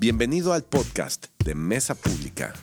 [0.00, 2.54] Bienvenido al podcast de Mesa Pública.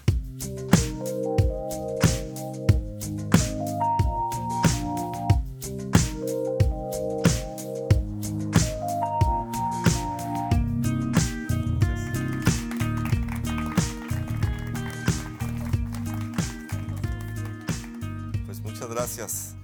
[18.45, 19.55] Pues muchas gracias.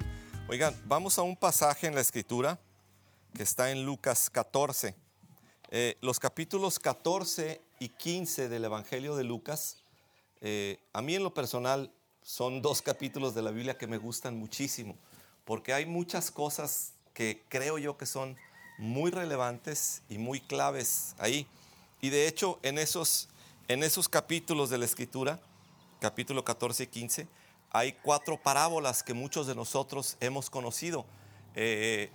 [0.49, 2.59] Oigan, vamos a un pasaje en la escritura
[3.33, 4.93] que está en Lucas 14.
[5.73, 9.77] Eh, los capítulos 14 y 15 del Evangelio de Lucas,
[10.41, 11.89] eh, a mí en lo personal
[12.21, 14.97] son dos capítulos de la Biblia que me gustan muchísimo,
[15.45, 18.35] porque hay muchas cosas que creo yo que son
[18.79, 21.47] muy relevantes y muy claves ahí.
[22.01, 23.29] Y de hecho, en esos,
[23.69, 25.39] en esos capítulos de la Escritura,
[26.01, 27.27] capítulo 14 y 15,
[27.69, 31.05] hay cuatro parábolas que muchos de nosotros hemos conocido.
[31.55, 32.11] Eh,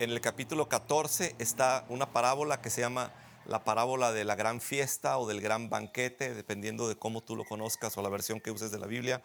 [0.00, 3.12] en el capítulo 14 está una parábola que se llama
[3.44, 7.44] la parábola de la gran fiesta o del gran banquete, dependiendo de cómo tú lo
[7.44, 9.22] conozcas o la versión que uses de la Biblia,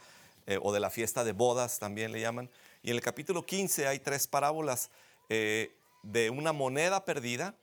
[0.48, 2.50] eh, o de la fiesta de bodas también le llaman.
[2.84, 4.90] Y en el capítulo 15 hay tres parábolas
[5.30, 7.56] eh, de una moneda perdida,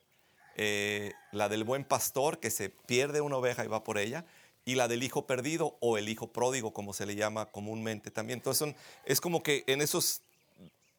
[0.55, 4.25] eh, la del buen pastor que se pierde una oveja y va por ella,
[4.65, 8.39] y la del hijo perdido o el hijo pródigo, como se le llama comúnmente también.
[8.39, 10.21] Entonces son- es como que en esos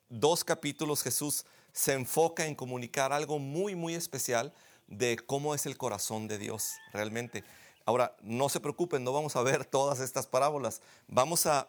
[0.09, 1.45] dos capítulos Jesús
[1.75, 4.55] se enfoca en comunicar algo muy, muy especial
[4.87, 7.45] de cómo es el corazón de Dios realmente.
[7.85, 10.81] Ahora, no se preocupen, no vamos a ver todas estas parábolas.
[11.09, 11.69] Vamos a,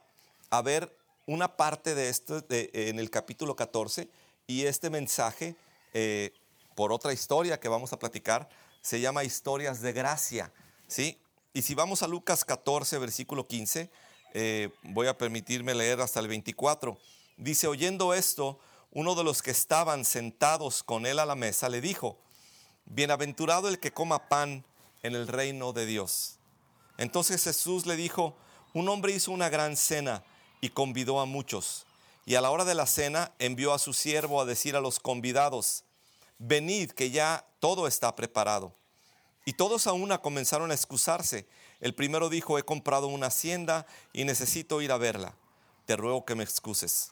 [0.52, 0.95] a ver
[1.26, 4.08] una parte de esto en el capítulo 14
[4.45, 5.56] y este mensaje,
[5.94, 6.31] eh,
[6.76, 8.48] por otra historia que vamos a platicar,
[8.81, 10.53] se llama historias de gracia.
[10.88, 11.17] ¿sí?
[11.52, 13.89] Y si vamos a Lucas 14, versículo 15,
[14.36, 16.95] eh, voy a permitirme leer hasta el 24.
[17.38, 18.59] Dice, oyendo esto,
[18.96, 22.18] uno de los que estaban sentados con él a la mesa le dijo,
[22.86, 24.64] Bienaventurado el que coma pan
[25.04, 26.38] en el reino de Dios.
[26.98, 28.38] Entonces Jesús le dijo,
[28.73, 30.23] un hombre hizo una gran cena
[30.61, 31.86] y convidó a muchos.
[32.26, 35.02] Y a la hora de la cena envió a su siervo a decir a los
[35.02, 35.84] convidados,
[36.39, 38.73] venid que ya todo está preparado.
[39.44, 41.48] Y todos a una comenzaron a excusarse.
[41.82, 45.36] El primero dijo, he comprado una hacienda y necesito ir a verla.
[45.86, 47.11] Te ruego que me excuses.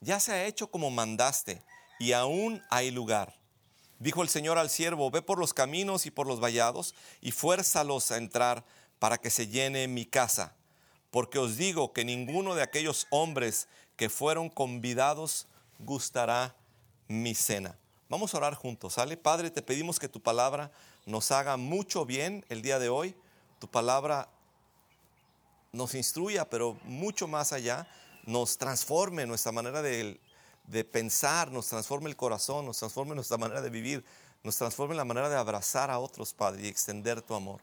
[0.00, 1.62] ya se ha hecho como mandaste,
[1.98, 3.34] y aún hay lugar.
[3.98, 8.10] Dijo el Señor al siervo, ve por los caminos y por los vallados, y fuérzalos
[8.12, 8.64] a entrar
[8.98, 10.54] para que se llene mi casa.
[11.10, 13.66] Porque os digo que ninguno de aquellos hombres
[13.96, 15.46] que fueron convidados
[15.78, 16.54] gustará
[17.08, 17.76] mi cena.
[18.08, 19.16] Vamos a orar juntos, ¿sale?
[19.16, 20.70] Padre, te pedimos que tu palabra
[21.04, 23.14] nos haga mucho bien el día de hoy.
[23.58, 24.28] Tu palabra
[25.72, 27.88] nos instruya, pero mucho más allá,
[28.28, 30.20] nos transforme nuestra manera de,
[30.66, 34.04] de pensar, nos transforme el corazón, nos transforme nuestra manera de vivir,
[34.44, 37.62] nos transforme la manera de abrazar a otros, Padre, y extender tu amor.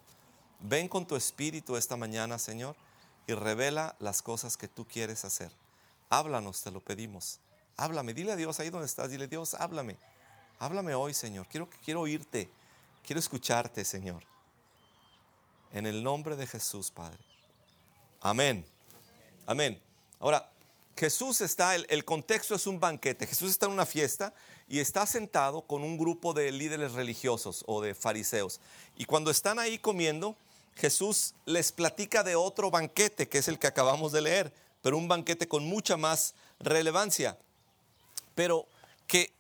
[0.59, 2.75] Ven con tu espíritu esta mañana, Señor,
[3.27, 5.51] y revela las cosas que tú quieres hacer.
[6.09, 7.39] Háblanos, te lo pedimos.
[7.77, 9.97] Háblame, dile a Dios ahí donde estás, dile, Dios, háblame.
[10.57, 11.45] Háblame hoy, Señor.
[11.47, 12.49] Quiero, quiero oírte,
[13.05, 14.23] quiero escucharte, Señor.
[15.71, 17.19] En el nombre de Jesús, Padre.
[18.19, 18.65] Amén.
[19.45, 19.79] Amén.
[20.19, 20.49] Ahora,
[20.97, 23.27] Jesús está, el, el contexto es un banquete.
[23.27, 24.33] Jesús está en una fiesta
[24.67, 28.59] y está sentado con un grupo de líderes religiosos o de fariseos.
[28.95, 30.35] Y cuando están ahí comiendo,
[30.75, 35.07] Jesús les platica de otro banquete, que es el que acabamos de leer, pero un
[35.07, 37.37] banquete con mucha más relevancia.
[38.35, 38.67] Pero
[39.07, 39.31] que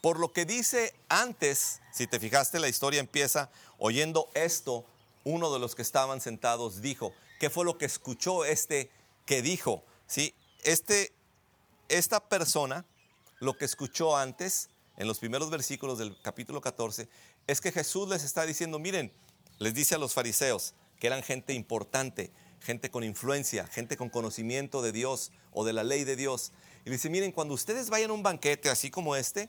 [0.00, 4.84] por lo que dice antes, si te fijaste, la historia empieza oyendo esto,
[5.24, 8.90] uno de los que estaban sentados dijo, ¿qué fue lo que escuchó este
[9.26, 9.82] que dijo?
[10.06, 10.34] ¿Sí?
[10.68, 11.14] Este,
[11.88, 12.84] esta persona,
[13.40, 14.68] lo que escuchó antes,
[14.98, 17.08] en los primeros versículos del capítulo 14,
[17.46, 19.10] es que Jesús les está diciendo, miren,
[19.58, 22.30] les dice a los fariseos, que eran gente importante,
[22.60, 26.52] gente con influencia, gente con conocimiento de Dios o de la ley de Dios.
[26.84, 29.48] Y dice, miren, cuando ustedes vayan a un banquete así como este,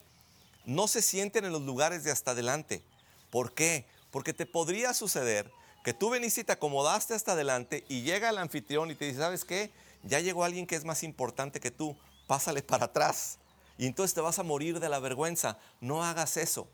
[0.64, 2.82] no se sienten en los lugares de hasta adelante.
[3.30, 3.86] ¿Por qué?
[4.10, 5.52] Porque te podría suceder
[5.84, 9.20] que tú veniste y te acomodaste hasta adelante y llega el anfitrión y te dice,
[9.20, 9.70] ¿sabes qué?
[10.04, 11.98] Ya llegó alguien que es más importante que tú,
[12.28, 13.40] pásale para atrás.
[13.78, 15.58] Y entonces te vas a morir de la vergüenza.
[15.80, 16.68] No hagas eso.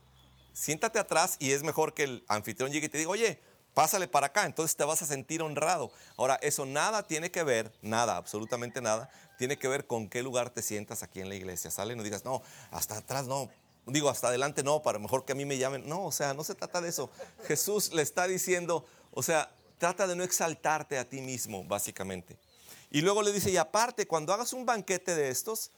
[0.53, 3.39] Siéntate atrás y es mejor que el anfitrión llegue y te diga, oye,
[3.75, 5.91] pásale para acá, entonces te vas a sentir honrado.
[6.17, 10.49] Ahora, eso nada tiene que ver, nada, absolutamente nada, tiene que ver con qué lugar
[10.49, 11.69] te sientas aquí en la iglesia.
[11.69, 12.41] Sale, no digas, no,
[12.71, 13.49] hasta atrás no,
[13.85, 15.87] digo, hasta adelante no, para mejor que a mí me llamen.
[15.87, 17.11] No, o sea, no se trata de eso.
[17.47, 22.37] Jesús le está diciendo, o sea, trata de no exaltarte a ti mismo, básicamente.
[22.91, 25.71] Y luego le dice, y aparte, cuando hagas un banquete de estos,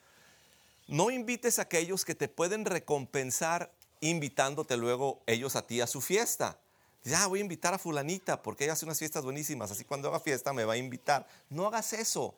[0.88, 6.02] no invites a aquellos que te pueden recompensar invitándote luego ellos a ti a su
[6.02, 6.60] fiesta.
[7.04, 10.20] Ya voy a invitar a fulanita porque ella hace unas fiestas buenísimas, así cuando haga
[10.20, 11.28] fiesta me va a invitar.
[11.50, 12.36] No hagas eso.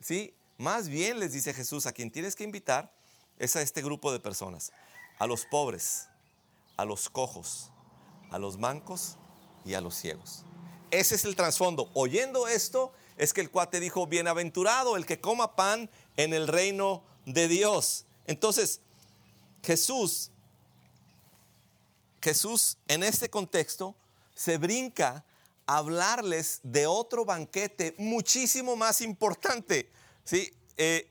[0.00, 0.34] ¿Sí?
[0.56, 2.92] Más bien les dice Jesús, a quien tienes que invitar
[3.38, 4.72] es a este grupo de personas,
[5.18, 6.08] a los pobres,
[6.76, 7.70] a los cojos,
[8.30, 9.16] a los mancos
[9.64, 10.44] y a los ciegos.
[10.90, 11.90] Ese es el trasfondo.
[11.94, 17.02] Oyendo esto, es que el cuate dijo, bienaventurado el que coma pan en el reino
[17.26, 18.06] de Dios.
[18.26, 18.80] Entonces,
[19.62, 20.30] Jesús,
[22.22, 23.94] Jesús en este contexto
[24.34, 25.24] se brinca
[25.66, 29.90] a hablarles de otro banquete muchísimo más importante.
[30.24, 30.52] ¿sí?
[30.76, 31.10] Eh,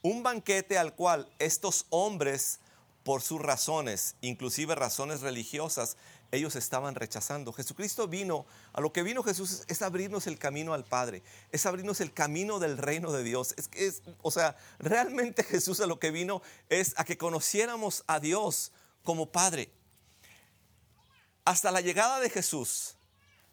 [0.00, 2.60] un banquete al cual estos hombres,
[3.08, 5.96] por sus razones, inclusive razones religiosas,
[6.30, 7.54] ellos estaban rechazando.
[7.54, 8.44] Jesucristo vino,
[8.74, 12.58] a lo que vino Jesús es, abrirnos el camino al Padre, es abrirnos el camino
[12.58, 13.54] del reino de Dios.
[13.56, 18.20] Es, es, o sea, realmente Jesús a lo que vino es a que conociéramos a
[18.20, 18.72] Dios
[19.04, 19.72] como Padre.
[21.46, 22.94] Hasta la llegada de Jesús,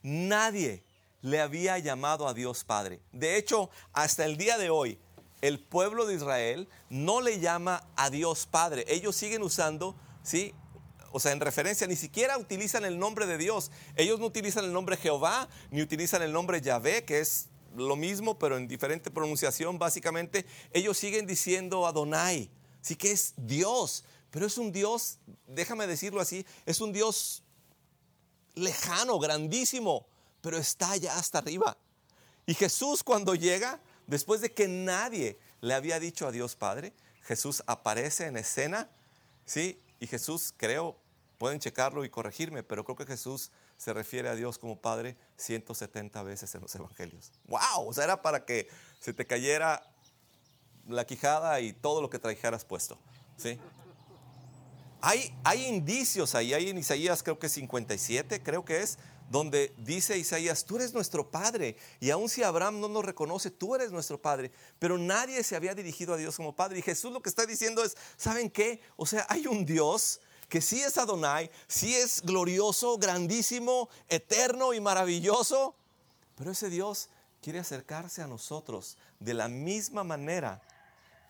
[0.01, 0.83] nadie
[1.21, 2.99] le había llamado a Dios Padre.
[3.13, 4.99] De hecho, hasta el día de hoy,
[5.47, 8.85] el pueblo de Israel no le llama a Dios Padre.
[8.87, 10.53] Ellos siguen usando, ¿sí?
[11.11, 13.71] o sea, en referencia, ni siquiera utilizan el nombre de Dios.
[13.95, 18.37] Ellos no utilizan el nombre Jehová, ni utilizan el nombre Yahvé, que es lo mismo,
[18.37, 20.45] pero en diferente pronunciación, básicamente.
[20.73, 22.49] Ellos siguen diciendo Adonai,
[22.81, 27.43] sí que es Dios, pero es un Dios, déjame decirlo así, es un Dios
[28.55, 30.07] lejano, grandísimo,
[30.41, 31.77] pero está allá hasta arriba.
[32.45, 36.93] Y Jesús cuando llega, después de que nadie le había dicho a Dios Padre,
[37.23, 38.89] Jesús aparece en escena,
[39.45, 39.81] ¿sí?
[39.99, 40.97] Y Jesús, creo,
[41.37, 46.23] Pueden checarlo y corregirme, pero creo que Jesús se refiere a Dios como Padre 170
[46.23, 47.31] veces en los evangelios.
[47.47, 47.89] ¡Wow!
[47.89, 48.69] O sea, era para que
[49.01, 49.83] se te cayera
[50.87, 52.97] la quijada y todo lo que trajeras puesto.
[53.35, 53.59] ¿Sí?
[55.01, 58.97] Hay, hay indicios ahí, hay en Isaías creo que 57, creo que es,
[59.29, 63.75] donde dice Isaías, tú eres nuestro Padre, y aun si Abraham no nos reconoce, tú
[63.75, 66.79] eres nuestro Padre, pero nadie se había dirigido a Dios como Padre.
[66.79, 68.81] Y Jesús lo que está diciendo es, ¿saben qué?
[68.95, 70.19] O sea, hay un Dios
[70.49, 75.75] que sí es Adonai, sí es glorioso, grandísimo, eterno y maravilloso,
[76.35, 77.09] pero ese Dios
[77.41, 80.61] quiere acercarse a nosotros de la misma manera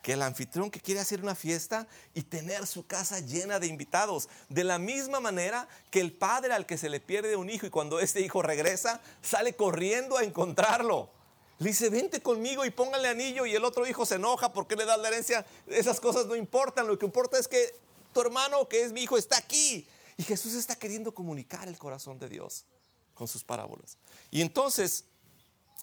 [0.06, 4.28] que el anfitrión que quiere hacer una fiesta y tener su casa llena de invitados.
[4.48, 7.70] De la misma manera que el padre al que se le pierde un hijo y
[7.70, 11.10] cuando este hijo regresa, sale corriendo a encontrarlo.
[11.58, 14.84] Le dice, vente conmigo y póngale anillo y el otro hijo se enoja porque le
[14.84, 15.44] da la herencia.
[15.66, 17.74] Esas cosas no importan, lo que importa es que
[18.14, 19.88] hermano que es mi hijo está aquí.
[20.16, 22.64] Y Jesús está queriendo comunicar el corazón de Dios
[23.12, 23.98] con sus parábolas.
[24.30, 25.04] Y entonces,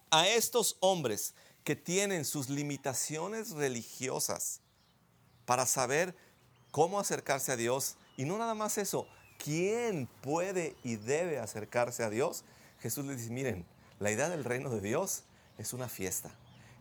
[0.10, 1.34] a estos hombres
[1.64, 4.62] que tienen sus limitaciones religiosas
[5.46, 6.16] para saber
[6.72, 9.08] cómo acercarse a Dios, y no nada más eso,
[9.38, 12.44] quién puede y debe acercarse a Dios,
[12.80, 13.66] Jesús les dice, miren,
[14.00, 15.24] la idea del reino de Dios
[15.58, 16.32] es una fiesta.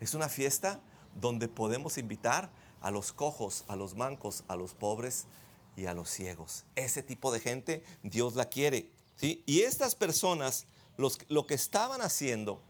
[0.00, 0.80] Es una fiesta
[1.20, 5.26] donde podemos invitar a los cojos, a los mancos, a los pobres
[5.76, 6.64] y a los ciegos.
[6.74, 8.90] Ese tipo de gente Dios la quiere.
[9.16, 9.42] ¿sí?
[9.46, 10.66] Y estas personas
[10.96, 12.60] los, lo que estaban haciendo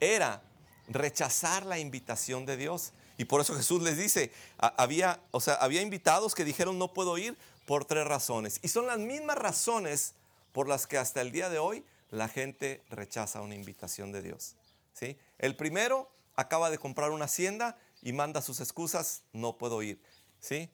[0.00, 0.42] era
[0.88, 2.92] rechazar la invitación de Dios.
[3.18, 7.16] Y por eso Jesús les dice, había, o sea, había invitados que dijeron no puedo
[7.18, 8.60] ir por tres razones.
[8.62, 10.14] Y son las mismas razones
[10.52, 14.56] por las que hasta el día de hoy la gente rechaza una invitación de Dios.
[14.92, 15.18] ¿sí?
[15.38, 20.00] El primero acaba de comprar una hacienda y manda sus excusas, no puedo ir.
[20.40, 20.70] ¿sí?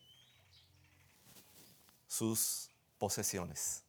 [2.06, 3.81] Sus posesiones,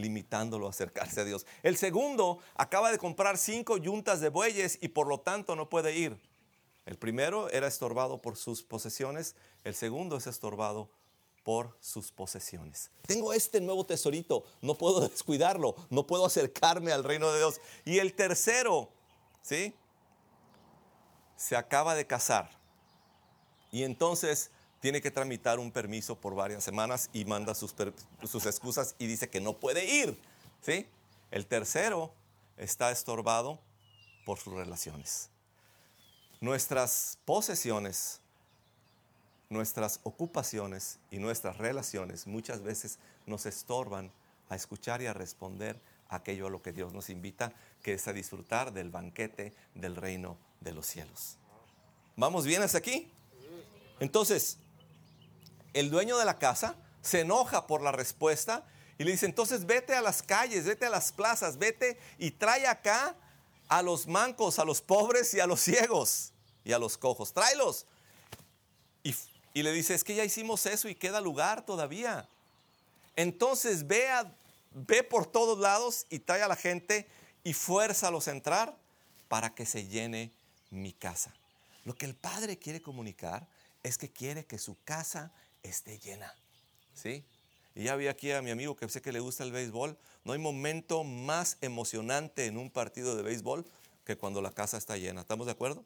[0.00, 1.46] limitándolo a acercarse a Dios.
[1.62, 5.96] El segundo acaba de comprar cinco yuntas de bueyes y por lo tanto no puede
[5.96, 6.18] ir.
[6.86, 10.90] El primero era estorbado por sus posesiones, el segundo es estorbado
[11.44, 12.90] por sus posesiones.
[13.06, 17.60] Tengo este nuevo tesorito, no puedo descuidarlo, no puedo acercarme al reino de Dios.
[17.84, 18.90] Y el tercero,
[19.42, 19.74] ¿sí?
[21.36, 22.60] Se acaba de casar
[23.72, 27.74] y entonces tiene que tramitar un permiso por varias semanas y manda sus,
[28.24, 30.18] sus excusas y dice que no puede ir.
[30.62, 30.86] ¿sí?
[31.30, 32.12] El tercero
[32.56, 33.60] está estorbado
[34.24, 35.30] por sus relaciones.
[36.40, 38.20] Nuestras posesiones,
[39.50, 44.10] nuestras ocupaciones y nuestras relaciones muchas veces nos estorban
[44.48, 48.12] a escuchar y a responder aquello a lo que Dios nos invita, que es a
[48.12, 51.36] disfrutar del banquete del reino de los cielos.
[52.16, 53.10] ¿Vamos bien hasta aquí?
[54.00, 54.58] Entonces,
[55.72, 58.64] el dueño de la casa se enoja por la respuesta
[58.98, 62.66] y le dice, entonces vete a las calles, vete a las plazas, vete y trae
[62.66, 63.16] acá
[63.68, 66.32] a los mancos, a los pobres y a los ciegos
[66.64, 67.32] y a los cojos.
[67.32, 67.86] Tráelos.
[69.02, 69.14] Y,
[69.54, 72.28] y le dice, es que ya hicimos eso y queda lugar todavía.
[73.16, 74.06] Entonces ve,
[74.72, 77.08] ve por todos lados y trae a la gente
[77.42, 78.76] y fuérzalos a entrar
[79.28, 80.30] para que se llene
[80.70, 81.32] mi casa.
[81.84, 83.46] Lo que el Padre quiere comunicar
[83.82, 86.34] es que quiere que su casa esté llena.
[86.94, 87.24] ¿Sí?
[87.74, 89.96] Y ya vi aquí a mi amigo que sé que le gusta el béisbol.
[90.24, 93.64] No hay momento más emocionante en un partido de béisbol
[94.04, 95.20] que cuando la casa está llena.
[95.20, 95.84] ¿Estamos de acuerdo?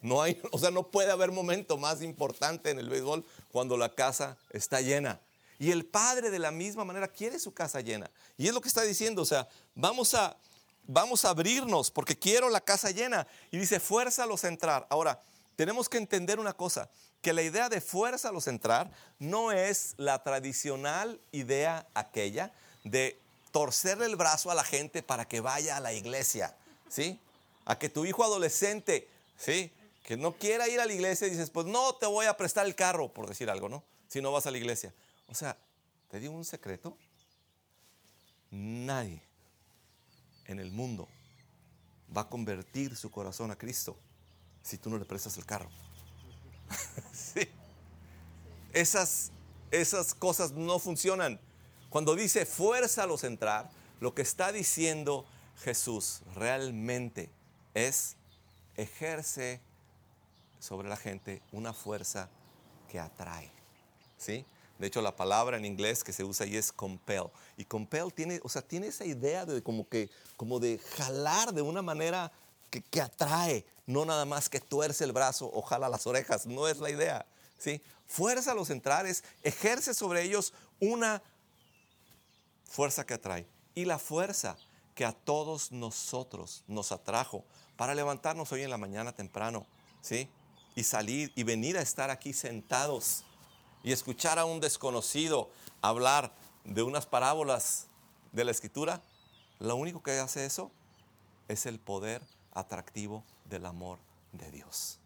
[0.00, 3.94] No hay, o sea, no puede haber momento más importante en el béisbol cuando la
[3.94, 5.20] casa está llena.
[5.58, 8.10] Y el padre de la misma manera quiere su casa llena.
[8.38, 10.36] Y es lo que está diciendo, o sea, vamos a
[10.86, 13.26] vamos a abrirnos porque quiero la casa llena.
[13.50, 14.86] Y dice, fuerza a entrar.
[14.90, 15.22] Ahora,
[15.56, 16.88] tenemos que entender una cosa,
[17.22, 22.52] que la idea de fuerza a los entrar no es la tradicional idea aquella
[22.84, 23.20] de
[23.52, 26.56] torcerle el brazo a la gente para que vaya a la iglesia,
[26.88, 27.20] ¿sí?
[27.64, 29.72] A que tu hijo adolescente, ¿sí?
[30.04, 32.66] Que no quiera ir a la iglesia y dices, pues no te voy a prestar
[32.66, 33.84] el carro, por decir algo, ¿no?
[34.08, 34.94] Si no vas a la iglesia.
[35.28, 35.56] O sea,
[36.10, 36.96] te digo un secreto.
[38.50, 39.22] Nadie
[40.46, 41.08] en el mundo
[42.16, 43.96] va a convertir su corazón a Cristo
[44.62, 45.70] si tú no le prestas el carro.
[47.12, 47.48] sí.
[48.72, 49.30] Esas,
[49.70, 51.40] esas cosas no funcionan.
[51.88, 55.24] Cuando dice fuerza a entrar, lo que está diciendo
[55.62, 57.30] Jesús realmente
[57.74, 58.16] es
[58.76, 59.60] ejerce
[60.58, 62.28] sobre la gente una fuerza
[62.88, 63.50] que atrae.
[64.16, 64.44] ¿Sí?
[64.78, 67.24] De hecho, la palabra en inglés que se usa ahí es compel.
[67.58, 71.60] Y compel tiene, o sea, tiene esa idea de como que, como de jalar de
[71.60, 72.32] una manera
[72.70, 76.46] que, atrae, no nada más que tuerce el brazo o jala las orejas.
[76.46, 77.26] No es la idea.
[77.58, 77.82] ¿sí?
[78.06, 81.22] Fuerza a los centrales, ejerce sobre ellos una
[82.64, 83.46] fuerza que atrae.
[83.74, 84.56] Y la fuerza
[84.94, 87.44] que a todos nosotros nos atrajo
[87.76, 89.66] para levantarnos hoy en la mañana temprano,
[90.02, 90.28] ¿sí?
[90.74, 93.24] Y salir y venir a estar aquí sentados
[93.82, 95.50] y escuchar a un desconocido
[95.80, 96.34] hablar
[96.64, 97.86] de unas parábolas
[98.32, 99.00] de la escritura,
[99.58, 100.70] lo único que hace eso
[101.48, 103.98] es el poder atractivo del amor
[104.32, 104.98] de Dios.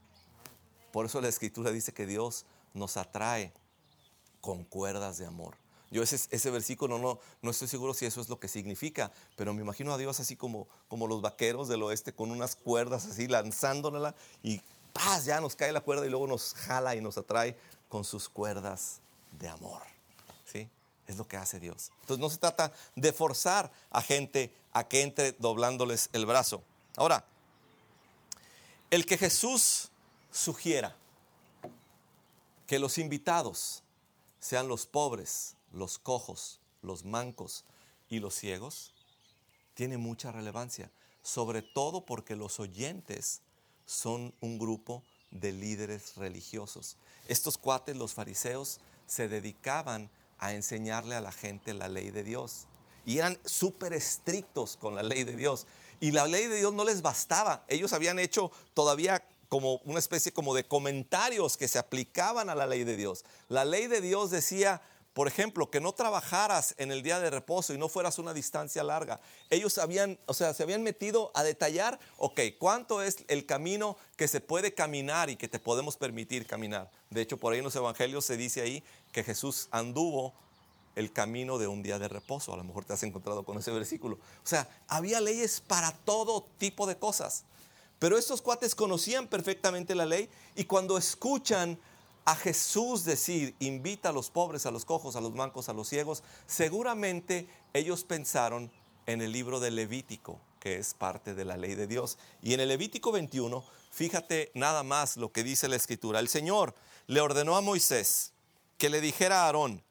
[0.92, 3.52] Por eso la escritura dice que Dios nos atrae
[4.40, 5.56] con cuerdas de amor.
[5.90, 9.62] Yo ese, versículo no, no, estoy seguro si eso es lo que significa, pero me
[9.62, 14.14] imagino a Dios así como, como los vaqueros del oeste con unas cuerdas así lanzándola
[14.42, 14.60] y
[14.92, 15.24] ¡paz!
[15.24, 17.56] ya nos cae la cuerda y luego nos jala y nos atrae
[17.88, 19.00] con sus cuerdas
[19.38, 19.82] de amor.
[20.44, 20.68] ¿Sí?
[21.06, 21.92] Es lo que hace Dios.
[22.00, 26.62] Entonces no se trata de forzar a gente a que entre doblándoles el brazo.
[26.96, 27.24] Ahora,
[28.94, 29.90] el que Jesús
[30.30, 30.96] sugiera
[32.68, 33.82] que los invitados
[34.38, 37.64] sean los pobres, los cojos, los mancos
[38.08, 38.94] y los ciegos,
[39.74, 43.40] tiene mucha relevancia, sobre todo porque los oyentes
[43.84, 46.96] son un grupo de líderes religiosos.
[47.26, 50.08] Estos cuates, los fariseos, se dedicaban
[50.38, 52.68] a enseñarle a la gente la ley de Dios.
[53.04, 55.66] Y eran súper estrictos con la ley de Dios.
[56.04, 57.64] Y la ley de Dios no les bastaba.
[57.66, 62.66] Ellos habían hecho todavía como una especie como de comentarios que se aplicaban a la
[62.66, 63.24] ley de Dios.
[63.48, 64.82] La ley de Dios decía,
[65.14, 68.84] por ejemplo, que no trabajaras en el día de reposo y no fueras una distancia
[68.84, 69.18] larga.
[69.48, 74.28] Ellos habían, o sea, se habían metido a detallar, ok, ¿cuánto es el camino que
[74.28, 76.90] se puede caminar y que te podemos permitir caminar?
[77.08, 80.34] De hecho, por ahí en los evangelios se dice ahí que Jesús anduvo
[80.94, 82.52] el camino de un día de reposo.
[82.52, 84.16] A lo mejor te has encontrado con ese versículo.
[84.16, 87.44] O sea, había leyes para todo tipo de cosas.
[87.98, 91.78] Pero estos cuates conocían perfectamente la ley y cuando escuchan
[92.24, 95.88] a Jesús decir, invita a los pobres, a los cojos, a los mancos, a los
[95.88, 98.70] ciegos, seguramente ellos pensaron
[99.06, 102.18] en el libro de Levítico, que es parte de la ley de Dios.
[102.42, 106.20] Y en el Levítico 21, fíjate nada más lo que dice la escritura.
[106.20, 106.74] El Señor
[107.06, 108.32] le ordenó a Moisés
[108.78, 109.82] que le dijera a Aarón,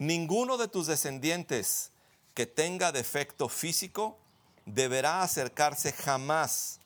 [0.00, 1.92] ninguno de tus descendientes
[2.34, 4.18] que tenga defecto físico
[4.64, 6.80] deberá acercarse jamás.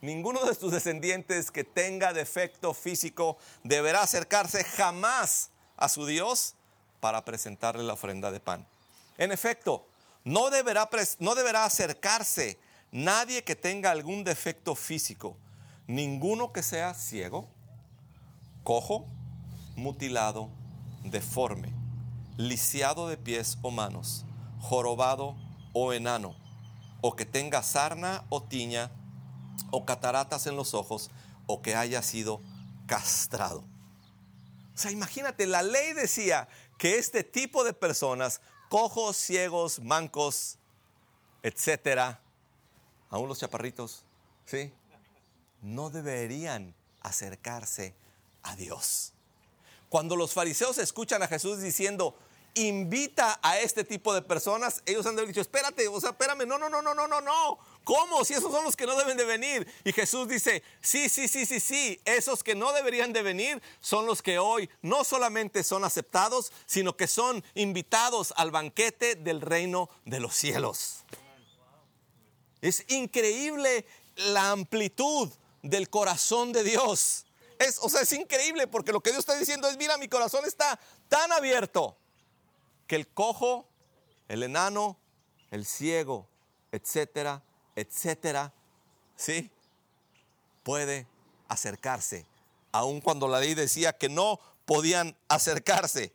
[0.00, 6.54] Ninguno de tus descendientes que tenga defecto físico deberá acercarse jamás a su Dios
[7.00, 8.64] para presentarle la ofrenda de pan.
[9.18, 9.84] En efecto,
[10.24, 10.88] no deberá,
[11.18, 12.58] no deberá acercarse
[12.92, 15.36] nadie que tenga algún defecto físico,
[15.88, 17.48] ninguno que sea ciego,
[18.62, 19.04] cojo,
[19.74, 20.48] mutilado,
[21.02, 21.81] deforme,
[22.36, 24.24] lisiado de pies o manos,
[24.60, 25.36] jorobado
[25.72, 26.34] o enano,
[27.00, 28.90] o que tenga sarna o tiña,
[29.70, 31.10] o cataratas en los ojos,
[31.46, 32.40] o que haya sido
[32.86, 33.64] castrado.
[34.74, 36.48] O sea, imagínate, la ley decía
[36.78, 40.58] que este tipo de personas, cojos, ciegos, mancos,
[41.42, 42.20] etcétera,
[43.10, 44.04] aún los chaparritos,
[44.46, 44.72] ¿sí?
[45.60, 47.94] No deberían acercarse
[48.42, 49.12] a Dios.
[49.92, 52.16] Cuando los fariseos escuchan a Jesús diciendo,
[52.54, 56.70] invita a este tipo de personas, ellos han dicho, espérate, o sea, espérame, no, no,
[56.70, 57.58] no, no, no, no, no.
[57.84, 58.24] ¿Cómo?
[58.24, 59.70] Si esos son los que no deben de venir.
[59.84, 64.06] Y Jesús dice, sí, sí, sí, sí, sí, esos que no deberían de venir son
[64.06, 69.90] los que hoy no solamente son aceptados, sino que son invitados al banquete del reino
[70.06, 71.04] de los cielos.
[72.62, 73.84] Es increíble
[74.16, 75.28] la amplitud
[75.60, 77.26] del corazón de Dios.
[77.62, 80.44] Es, o sea, es increíble porque lo que Dios está diciendo es, mira, mi corazón
[80.44, 80.78] está
[81.08, 81.96] tan abierto
[82.86, 83.68] que el cojo,
[84.28, 84.98] el enano,
[85.50, 86.28] el ciego,
[86.72, 87.42] etcétera,
[87.76, 88.52] etcétera,
[89.16, 89.50] ¿sí?
[90.62, 91.06] Puede
[91.48, 92.26] acercarse,
[92.72, 96.14] aun cuando la ley decía que no podían acercarse.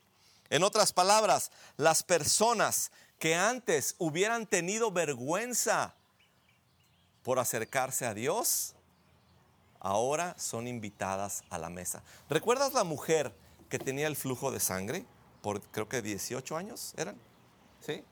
[0.50, 5.96] En otras palabras, las personas que antes hubieran tenido vergüenza
[7.24, 8.77] por acercarse a Dios,
[9.88, 12.04] ahora son invitadas a la mesa.
[12.30, 13.34] ¿Recuerdas la mujer
[13.70, 15.06] que tenía el flujo de sangre?
[15.42, 17.18] Por creo que 18 años eran.
[17.80, 18.04] ¿Sí?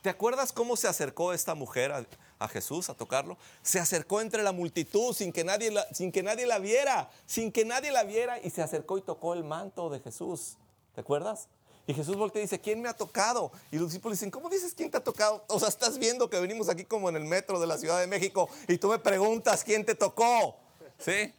[0.00, 2.06] ¿Te acuerdas cómo se acercó esta mujer
[2.38, 3.36] a, Jesús a tocarlo?
[3.62, 7.50] Se acercó entre la multitud sin que, nadie la, sin que nadie la viera, sin
[7.50, 10.56] que nadie la viera y se acercó y tocó el manto de Jesús.
[10.94, 11.48] ¿Te acuerdas?
[11.88, 13.50] Y Jesús voltea y dice, ¿quién me ha tocado?
[13.72, 15.44] Y los discípulos dicen, ¿cómo dices quién te ha tocado?
[15.48, 18.06] O sea, estás viendo que venimos aquí como en el metro de la Ciudad de
[18.06, 20.67] México y tú me preguntas quién te tocó.
[20.98, 21.32] ¿Sí?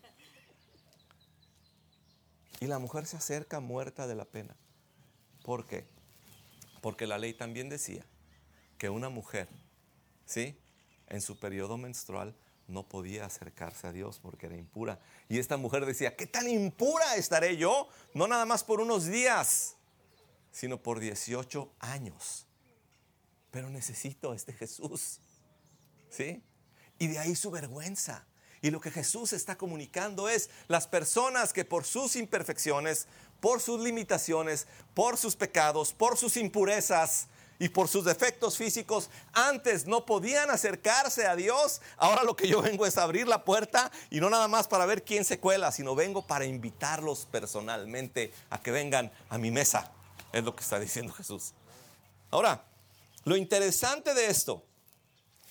[2.59, 4.55] Y la mujer se acerca muerta de la pena.
[5.43, 5.85] ¿Por qué?
[6.81, 8.05] Porque la ley también decía
[8.77, 9.47] que una mujer,
[10.25, 10.57] ¿sí?
[11.07, 12.35] En su periodo menstrual
[12.67, 14.99] no podía acercarse a Dios porque era impura.
[15.27, 17.89] Y esta mujer decía, ¿qué tan impura estaré yo?
[18.13, 19.75] No nada más por unos días,
[20.51, 22.45] sino por 18 años.
[23.51, 25.19] Pero necesito a este Jesús.
[26.09, 26.43] ¿Sí?
[26.99, 28.27] Y de ahí su vergüenza.
[28.61, 33.07] Y lo que Jesús está comunicando es las personas que por sus imperfecciones,
[33.39, 39.85] por sus limitaciones, por sus pecados, por sus impurezas y por sus defectos físicos, antes
[39.85, 41.81] no podían acercarse a Dios.
[41.97, 45.03] Ahora lo que yo vengo es abrir la puerta y no nada más para ver
[45.03, 49.91] quién se cuela, sino vengo para invitarlos personalmente a que vengan a mi mesa.
[50.31, 51.53] Es lo que está diciendo Jesús.
[52.31, 52.63] Ahora,
[53.25, 54.63] lo interesante de esto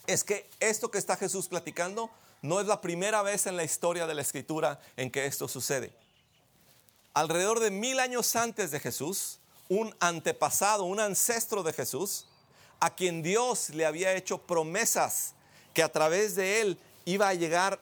[0.06, 2.10] es que esto que está Jesús platicando
[2.42, 5.92] no es la primera vez en la historia de la escritura en que esto sucede.
[7.14, 12.26] Alrededor de mil años antes de Jesús, un antepasado, un ancestro de Jesús,
[12.80, 15.34] a quien Dios le había hecho promesas
[15.74, 17.80] que a través de él iba a llegar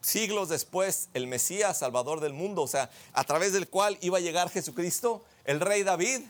[0.00, 4.20] siglos después el Mesías, Salvador del mundo, o sea, a través del cual iba a
[4.20, 6.22] llegar Jesucristo, el rey David,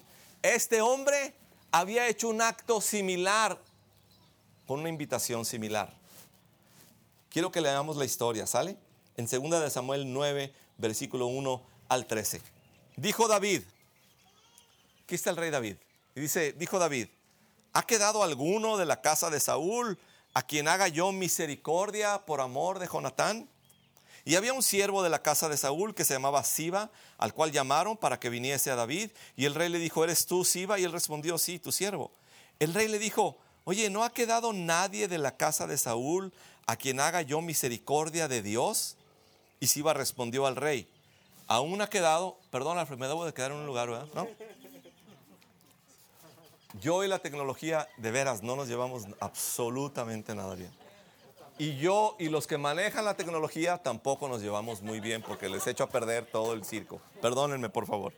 [0.43, 1.35] este hombre
[1.71, 3.61] había hecho un acto similar,
[4.67, 6.00] con una invitación similar.
[7.31, 8.77] Quiero que leamos la historia, ¿sale?
[9.17, 12.43] En 2 de Samuel 9, versículo 1 al 13.
[12.97, 13.63] Dijo David,
[15.05, 15.77] aquí está el rey David,
[16.17, 17.07] y dice, dijo David,
[17.73, 19.97] ¿ha quedado alguno de la casa de Saúl
[20.35, 23.49] a quien haga yo misericordia por amor de Jonatán?
[24.25, 27.53] Y había un siervo de la casa de Saúl que se llamaba Siba, al cual
[27.53, 29.13] llamaron para que viniese a David.
[29.37, 30.81] Y el rey le dijo, ¿eres tú Siba?
[30.81, 32.11] Y él respondió, sí, tu siervo.
[32.59, 36.35] El rey le dijo, oye, ¿no ha quedado nadie de la casa de Saúl
[36.71, 38.97] a quien haga yo misericordia de Dios?
[39.59, 40.89] Y Siba respondió al rey,
[41.49, 44.07] aún ha quedado, perdón, Alfred, me debo de quedar en un lugar, ¿verdad?
[44.15, 44.29] ¿No?
[46.81, 50.71] Yo y la tecnología, de veras, no nos llevamos absolutamente nada bien.
[51.59, 55.67] Y yo y los que manejan la tecnología tampoco nos llevamos muy bien porque les
[55.67, 57.01] echo a perder todo el circo.
[57.21, 58.13] Perdónenme, por favor.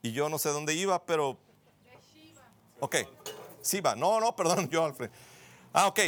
[0.00, 1.36] Y yo no sé dónde iba, pero...
[2.78, 2.96] Ok,
[3.64, 3.96] Siba.
[3.96, 5.10] No, no, perdón, yo, Alfred.
[5.74, 6.00] Ah, ok.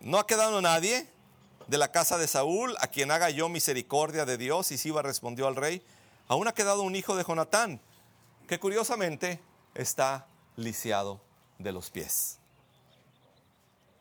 [0.00, 1.08] No ha quedado nadie
[1.68, 4.72] de la casa de Saúl a quien haga yo misericordia de Dios.
[4.72, 5.80] Y Siba respondió al rey,
[6.26, 7.80] aún ha quedado un hijo de Jonatán,
[8.48, 9.40] que curiosamente
[9.72, 11.20] está lisiado
[11.58, 12.38] de los pies.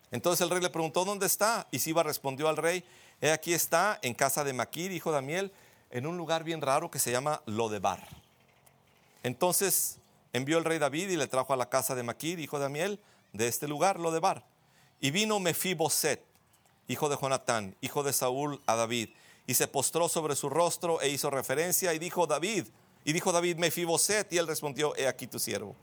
[0.10, 1.68] Entonces el rey le preguntó, ¿dónde está?
[1.70, 2.84] Y Siba respondió al rey,
[3.22, 5.54] he aquí está en casa de Maquir, hijo de Amiel,
[5.92, 8.08] en un lugar bien raro que se llama Lodebar.
[9.22, 10.00] Entonces
[10.34, 13.00] envió el rey David y le trajo a la casa de Maquir, hijo de Amiel,
[13.34, 14.46] de este lugar, Lodebar.
[15.02, 16.24] Y vino Mefiboset,
[16.88, 19.10] hijo de Jonatán, hijo de Saúl, a David,
[19.46, 22.68] y se postró sobre su rostro e hizo referencia y dijo David,
[23.04, 25.76] y dijo David, Mefiboset, y él respondió, he aquí tu siervo.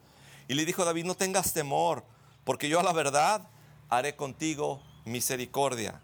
[0.49, 2.03] Y le dijo David, no tengas temor,
[2.45, 3.47] porque yo a la verdad
[3.91, 6.01] haré contigo misericordia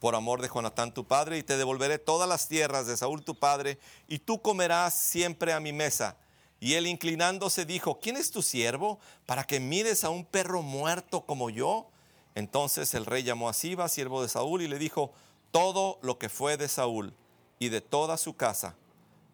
[0.00, 3.34] por amor de Jonatán tu padre, y te devolveré todas las tierras de Saúl tu
[3.34, 6.16] padre, y tú comerás siempre a mi mesa.
[6.60, 11.24] Y él inclinándose dijo, ¿quién es tu siervo para que mires a un perro muerto
[11.24, 11.88] como yo?
[12.34, 15.12] Entonces el rey llamó a Siba, siervo de Saúl, y le dijo,
[15.50, 17.14] todo lo que fue de Saúl
[17.58, 18.76] y de toda su casa,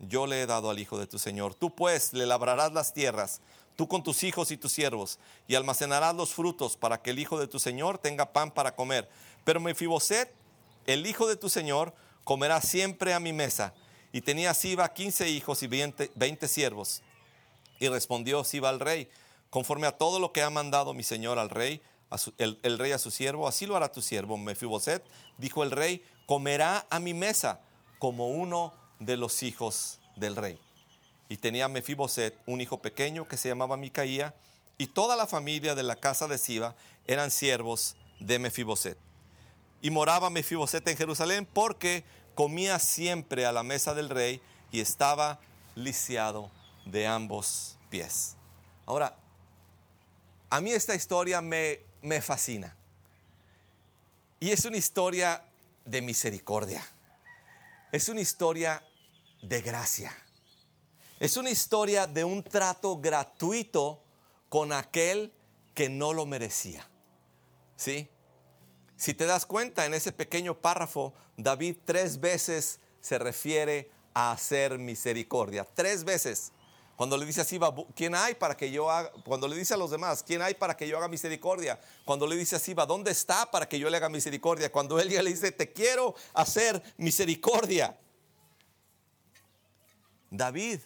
[0.00, 1.54] yo le he dado al hijo de tu señor.
[1.54, 3.40] Tú pues le labrarás las tierras,
[3.76, 7.38] tú con tus hijos y tus siervos, y almacenarás los frutos para que el hijo
[7.38, 9.08] de tu señor tenga pan para comer.
[9.44, 10.30] Pero Mefiboset,
[10.87, 13.74] el hijo de tu señor, comerá siempre a mi mesa.
[14.12, 17.02] Y tenía Siba quince hijos y veinte siervos.
[17.78, 19.08] Y respondió Siba al rey,
[19.50, 21.82] conforme a todo lo que ha mandado mi señor al rey,
[22.38, 24.37] el, rey a su siervo, así lo hará tu siervo.
[24.37, 25.04] Mefiboset,
[25.38, 27.60] dijo el rey, comerá a mi mesa
[27.98, 30.58] como uno de los hijos del rey.
[31.28, 34.34] Y tenía Mefiboset un hijo pequeño que se llamaba Micaía,
[34.76, 36.74] y toda la familia de la casa de Siba
[37.06, 38.98] eran siervos de Mefiboset.
[39.82, 44.40] Y moraba Mefiboset en Jerusalén porque comía siempre a la mesa del rey
[44.72, 45.38] y estaba
[45.76, 46.50] lisiado
[46.87, 48.37] de ambos pies.
[48.87, 49.16] Ahora,
[50.51, 52.77] a mí esta historia me me fascina.
[54.38, 55.42] Y es una historia
[55.87, 56.87] de misericordia.
[57.90, 58.85] Es una historia
[59.42, 60.14] de gracia.
[61.18, 64.03] Es una historia de un trato gratuito
[64.51, 65.33] con aquel
[65.75, 66.87] que no lo merecía.
[67.77, 68.09] ¿Sí?
[68.97, 74.79] Si te das cuenta, en ese pequeño párrafo, David tres veces se refiere a hacer
[74.79, 75.66] misericordia.
[75.75, 76.53] Tres veces.
[76.96, 77.59] Cuando le dice así,
[77.96, 79.11] ¿quién hay para que yo haga?
[79.24, 81.80] Cuando le dice a los demás, ¿quién hay para que yo haga misericordia?
[82.04, 84.70] Cuando le dice así, va, ¿dónde está para que yo le haga misericordia?
[84.70, 87.98] Cuando él ya le dice, te quiero hacer misericordia.
[90.30, 90.80] David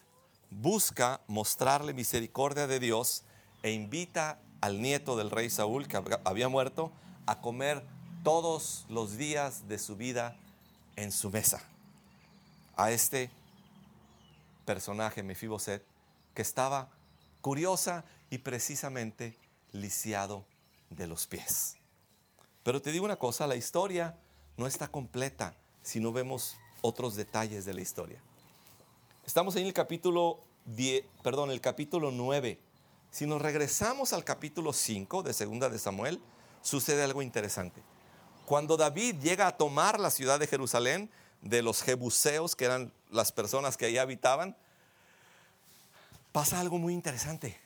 [0.50, 3.24] busca mostrarle misericordia de Dios
[3.62, 6.90] e invita al nieto del rey Saúl, que había muerto,
[7.26, 7.82] a comer
[8.24, 10.36] todos los días de su vida
[10.96, 11.62] en su mesa.
[12.76, 13.30] A este
[14.64, 15.82] personaje, Mefiboset,
[16.38, 16.88] que estaba
[17.40, 19.36] curiosa y precisamente
[19.72, 20.46] lisiado
[20.88, 21.78] de los pies.
[22.62, 24.16] Pero te digo una cosa, la historia
[24.56, 28.22] no está completa si no vemos otros detalles de la historia.
[29.26, 32.60] Estamos en el capítulo 10, perdón, el capítulo 9.
[33.10, 36.20] Si nos regresamos al capítulo 5 de Segunda de Samuel,
[36.62, 37.82] sucede algo interesante.
[38.46, 41.10] Cuando David llega a tomar la ciudad de Jerusalén
[41.42, 44.56] de los jebuseos, que eran las personas que ahí habitaban,
[46.32, 47.60] pasa algo muy interesante.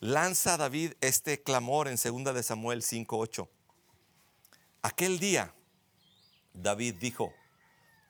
[0.00, 3.48] Lanza David este clamor en 2 de Samuel 5:8.
[4.82, 5.54] Aquel día
[6.54, 7.32] David dijo: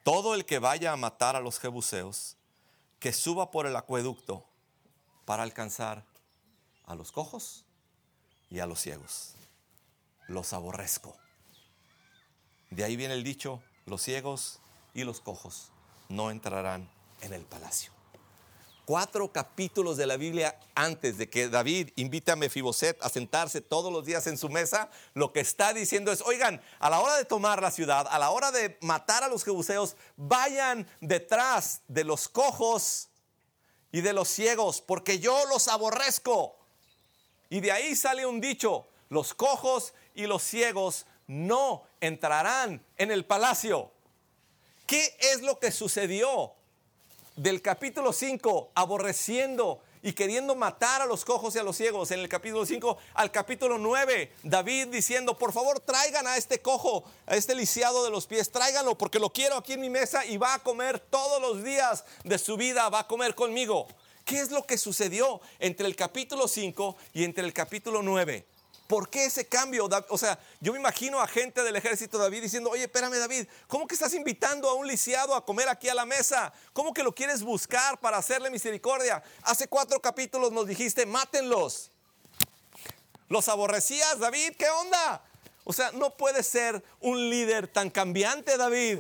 [0.03, 2.37] Todo el que vaya a matar a los jebuseos,
[2.99, 4.47] que suba por el acueducto
[5.25, 6.05] para alcanzar
[6.87, 7.65] a los cojos
[8.49, 9.35] y a los ciegos.
[10.29, 11.17] Los aborrezco.
[12.71, 14.61] De ahí viene el dicho, los ciegos
[14.95, 15.73] y los cojos
[16.09, 17.93] no entrarán en el palacio
[18.93, 23.91] cuatro capítulos de la Biblia antes de que David invite a Mefiboset a sentarse todos
[23.91, 27.25] los días en su mesa, lo que está diciendo es, oigan, a la hora de
[27.25, 32.29] tomar la ciudad, a la hora de matar a los jebuseos, vayan detrás de los
[32.29, 33.09] cojos
[33.93, 36.59] y de los ciegos, porque yo los aborrezco.
[37.49, 43.25] Y de ahí sale un dicho, los cojos y los ciegos no entrarán en el
[43.25, 43.91] palacio.
[44.87, 46.53] ¿Qué es lo que sucedió?
[47.37, 52.11] Del capítulo 5, aborreciendo y queriendo matar a los cojos y a los ciegos.
[52.11, 57.05] En el capítulo 5 al capítulo 9, David diciendo, por favor traigan a este cojo,
[57.27, 60.37] a este lisiado de los pies, tráiganlo porque lo quiero aquí en mi mesa y
[60.37, 63.87] va a comer todos los días de su vida, va a comer conmigo.
[64.25, 68.47] ¿Qué es lo que sucedió entre el capítulo 5 y entre el capítulo 9?
[68.93, 69.89] ¿Por qué ese cambio?
[70.11, 73.47] O sea, yo me imagino a gente del ejército de David diciendo, oye, espérame David,
[73.67, 76.53] ¿cómo que estás invitando a un lisiado a comer aquí a la mesa?
[76.75, 79.23] ¿Cómo que lo quieres buscar para hacerle misericordia?
[79.45, 81.91] Hace cuatro capítulos nos dijiste, mátenlos.
[83.31, 84.57] ¿Los aborrecías, David?
[84.59, 85.25] ¿Qué onda?
[85.65, 88.99] O sea, no puede ser un líder tan cambiante, David.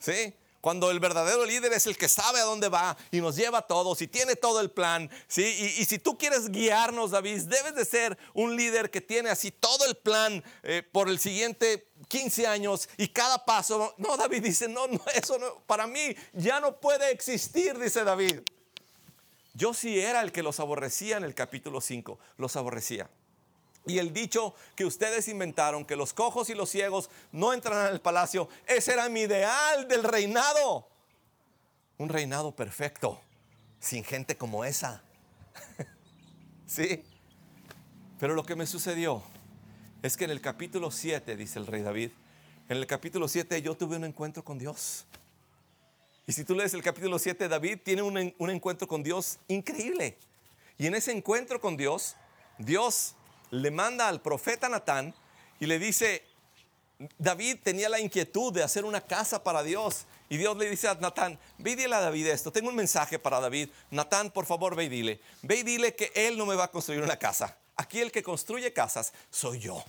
[0.00, 0.34] ¿Sí?
[0.60, 3.66] Cuando el verdadero líder es el que sabe a dónde va y nos lleva a
[3.66, 5.08] todos y tiene todo el plan.
[5.28, 5.44] ¿sí?
[5.78, 9.86] Y, si tú quieres guiarnos, David, debes de ser un líder que tiene así todo
[9.86, 13.94] el plan eh, por el siguiente 15 años y cada paso.
[13.98, 18.40] No, David dice, no, no, eso no, para mí ya no puede existir, dice David.
[19.54, 23.08] Yo sí era el que los aborrecía en el capítulo 5, los aborrecía.
[23.86, 28.00] Y el dicho que ustedes inventaron, que los cojos y los ciegos no entran al
[28.00, 30.88] palacio, ese era mi ideal del reinado.
[31.96, 33.20] Un reinado perfecto,
[33.80, 35.02] sin gente como esa.
[36.66, 37.04] ¿Sí?
[38.18, 39.22] Pero lo que me sucedió
[40.02, 42.10] es que en el capítulo 7, dice el rey David,
[42.68, 45.06] en el capítulo 7 yo tuve un encuentro con Dios.
[46.26, 50.18] Y si tú lees el capítulo 7, David tiene un, un encuentro con Dios increíble.
[50.76, 52.16] Y en ese encuentro con Dios,
[52.58, 53.14] Dios
[53.50, 55.14] le manda al profeta Natán
[55.60, 56.24] y le dice,
[57.18, 60.06] David tenía la inquietud de hacer una casa para Dios.
[60.28, 63.18] Y Dios le dice a Natán, ve y dile a David esto, tengo un mensaje
[63.18, 63.70] para David.
[63.90, 66.70] Natán, por favor, ve y dile, ve y dile que él no me va a
[66.70, 67.56] construir una casa.
[67.76, 69.82] Aquí el que construye casas soy yo,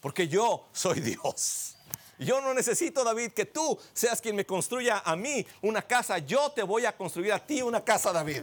[0.00, 1.76] porque yo soy Dios.
[2.18, 6.18] Yo no necesito, David, que tú seas quien me construya a mí una casa.
[6.18, 8.42] Yo te voy a construir a ti una casa, David.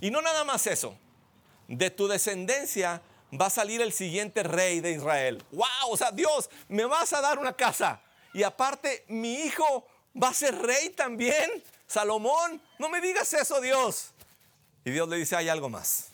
[0.00, 0.96] Y no nada más eso.
[1.76, 5.42] De tu descendencia va a salir el siguiente rey de Israel.
[5.50, 5.90] ¡Wow!
[5.90, 8.00] O sea, Dios, me vas a dar una casa.
[8.32, 9.84] Y aparte, mi hijo
[10.20, 11.64] va a ser rey también.
[11.88, 14.10] Salomón, no me digas eso, Dios.
[14.84, 16.10] Y Dios le dice, hay algo más.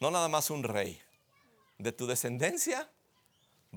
[0.00, 1.00] No nada más un rey.
[1.78, 2.88] De tu descendencia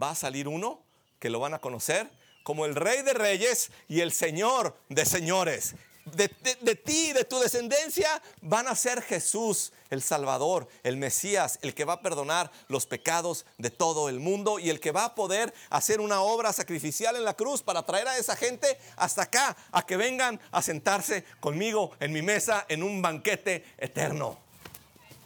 [0.02, 0.82] va a salir uno
[1.20, 2.10] que lo van a conocer
[2.42, 8.22] como el rey de reyes y el señor de señores de, ti, de tu descendencia,
[8.42, 13.46] van a ser Jesús, el Salvador, el Mesías, el que va a perdonar los pecados
[13.58, 17.26] de todo el mundo y el que va a poder hacer una obra sacrificial en
[17.26, 21.92] la cruz para traer a esa gente hasta acá, a que vengan a sentarse conmigo
[22.00, 24.38] en mi mesa en un banquete eterno.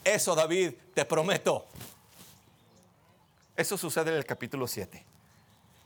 [0.03, 1.65] Eso, David, te prometo.
[3.55, 5.03] Eso sucede en el capítulo 7.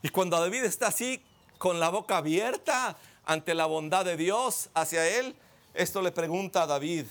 [0.02, 1.24] Y cuando David está así,
[1.60, 5.36] con la boca abierta, ante la bondad de Dios hacia él,
[5.74, 7.06] esto le pregunta a David,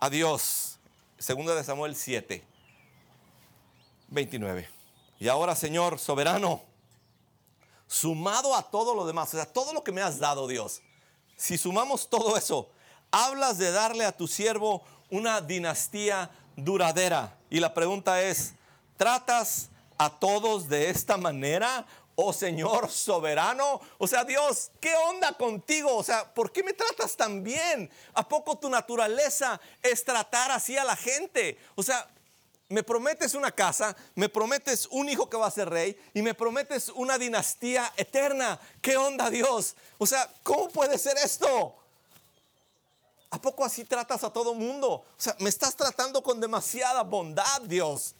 [0.00, 0.78] a Dios,
[1.18, 2.44] segunda de Samuel 7,
[4.08, 4.68] 29.
[5.20, 6.62] Y ahora, Señor soberano,
[7.86, 10.82] sumado a todo lo demás, o sea, todo lo que me has dado, Dios,
[11.36, 12.68] si sumamos todo eso,
[13.10, 17.36] hablas de darle a tu siervo una dinastía duradera.
[17.50, 18.54] Y la pregunta es,
[18.96, 23.80] ¿tratas a todos de esta manera oh Señor soberano.
[23.98, 25.96] O sea, Dios, ¿qué onda contigo?
[25.96, 27.90] O sea, ¿por qué me tratas tan bien?
[28.14, 31.58] ¿A poco tu naturaleza es tratar así a la gente?
[31.74, 32.08] O sea,
[32.68, 36.32] me prometes una casa, me prometes un hijo que va a ser rey y me
[36.32, 38.58] prometes una dinastía eterna.
[38.80, 39.76] ¿Qué onda, Dios?
[39.98, 41.76] O sea, ¿cómo puede ser esto?
[43.30, 44.90] ¿A poco así tratas a todo mundo?
[44.90, 48.14] O sea, me estás tratando con demasiada bondad, Dios.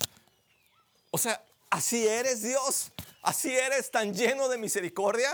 [1.11, 2.91] O sea, así eres, Dios.
[3.23, 5.31] ¿Así eres tan lleno de misericordia?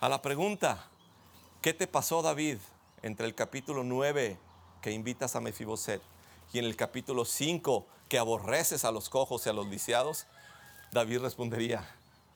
[0.00, 0.88] A la pregunta,
[1.60, 2.56] ¿qué te pasó David
[3.02, 4.38] entre el capítulo 9
[4.80, 6.00] que invitas a Mefiboset
[6.54, 10.24] y en el capítulo 5 que aborreces a los cojos y a los lisiados?
[10.90, 11.86] David respondería,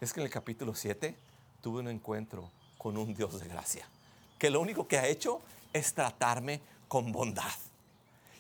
[0.03, 1.17] es que en el capítulo 7
[1.63, 3.89] tuve un encuentro con un Dios de gracia,
[4.39, 5.41] que lo único que ha hecho
[5.73, 7.57] es tratarme con bondad.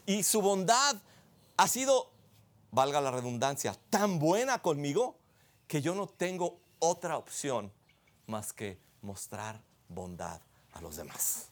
[0.04, 0.96] Y su bondad
[1.56, 2.11] ha sido
[2.72, 5.16] valga la redundancia, tan buena conmigo
[5.68, 7.70] que yo no tengo otra opción
[8.26, 10.40] más que mostrar bondad
[10.72, 11.48] a los demás.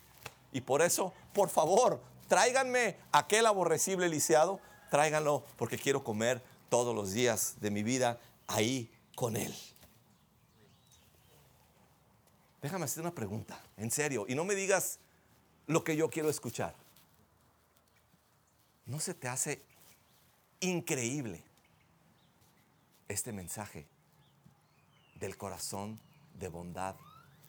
[0.50, 7.12] Y por eso, por favor, tráiganme aquel aborrecible lisiado, tráiganlo porque quiero comer todos los
[7.12, 9.54] días de mi vida ahí con él.
[12.62, 14.98] Déjame hacer una pregunta, en serio, y no me digas
[15.66, 16.74] lo que yo quiero escuchar.
[18.86, 19.62] ¿No se te hace
[20.60, 21.42] increíble
[23.08, 23.86] este mensaje
[25.16, 26.00] del corazón
[26.38, 26.94] de bondad,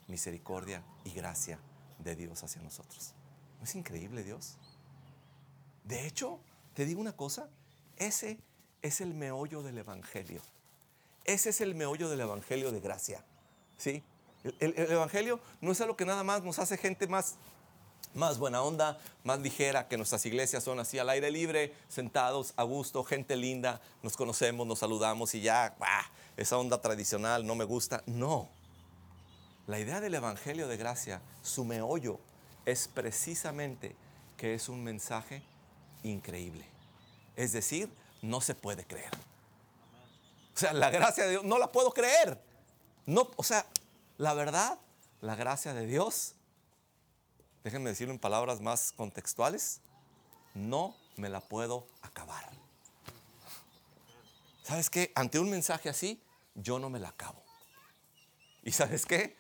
[0.08, 1.60] misericordia y gracia
[2.00, 3.14] de Dios hacia nosotros.
[3.60, 4.58] ¿No es increíble Dios?
[5.84, 6.40] De hecho,
[6.74, 7.50] te digo una cosa,
[7.98, 8.40] ese
[8.82, 10.42] es el meollo del Evangelio.
[11.24, 13.24] Ese es el meollo del Evangelio de gracia.
[13.78, 14.04] ¿Sí?
[14.60, 17.36] El, el Evangelio no es algo que nada más nos hace gente más
[18.14, 22.64] más buena onda, más ligera, que nuestras iglesias son así al aire libre, sentados a
[22.64, 25.76] gusto, gente linda, nos conocemos, nos saludamos y ya,
[26.38, 28.04] esa onda tradicional no me gusta.
[28.06, 28.50] No.
[29.68, 32.20] La idea del Evangelio de Gracia, su meollo,
[32.66, 33.96] es precisamente
[34.38, 35.44] que es un mensaje
[36.04, 36.66] increíble.
[37.36, 37.90] Es decir,
[38.22, 39.12] no se puede creer.
[40.56, 42.40] O sea, la gracia de Dios, no la puedo creer.
[43.06, 43.66] No, o sea,
[44.18, 44.78] la verdad,
[45.22, 46.36] la gracia de Dios
[47.64, 49.82] déjenme decirlo en palabras más contextuales,
[50.54, 52.50] no me la puedo acabar.
[54.64, 55.12] ¿Sabes qué?
[55.16, 56.22] Ante un mensaje así,
[56.56, 57.44] yo no me la acabo.
[58.64, 59.36] ¿Y sabes qué?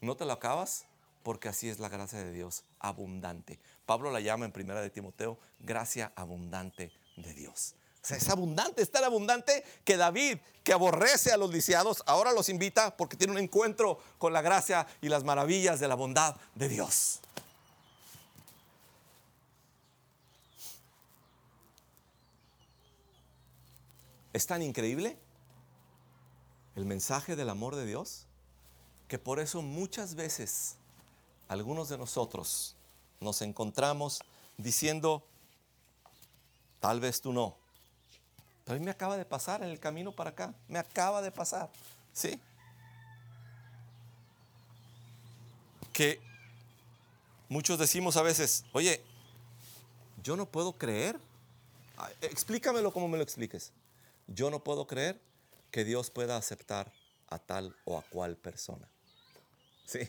[0.00, 0.86] No te la acabas
[1.22, 3.58] porque así es la gracia de Dios, abundante.
[3.84, 7.74] Pablo la llama en primera de Timoteo, gracia abundante de Dios.
[8.02, 12.32] O sea, es abundante, es tan abundante que David, que aborrece a los lisiados, ahora
[12.32, 16.36] los invita porque tiene un encuentro con la gracia y las maravillas de la bondad
[16.54, 17.20] de Dios.
[24.32, 25.18] Es tan increíble
[26.76, 28.26] el mensaje del amor de Dios
[29.08, 30.76] que por eso muchas veces
[31.48, 32.76] algunos de nosotros
[33.18, 34.20] nos encontramos
[34.56, 35.24] diciendo,
[36.78, 37.56] tal vez tú no,
[38.64, 41.32] pero a mí me acaba de pasar en el camino para acá, me acaba de
[41.32, 41.68] pasar,
[42.12, 42.40] ¿sí?
[45.92, 46.20] Que
[47.48, 49.02] muchos decimos a veces, oye,
[50.22, 51.18] yo no puedo creer,
[52.20, 53.72] explícamelo como me lo expliques,
[54.30, 55.20] yo no puedo creer
[55.70, 56.92] que Dios pueda aceptar
[57.28, 58.88] a tal o a cual persona.
[59.84, 60.08] Sí.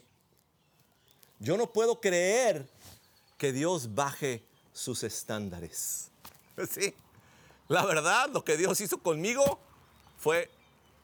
[1.40, 2.68] Yo no puedo creer
[3.38, 6.08] que Dios baje sus estándares.
[6.70, 6.94] Sí.
[7.68, 9.60] La verdad, lo que Dios hizo conmigo
[10.18, 10.52] fue,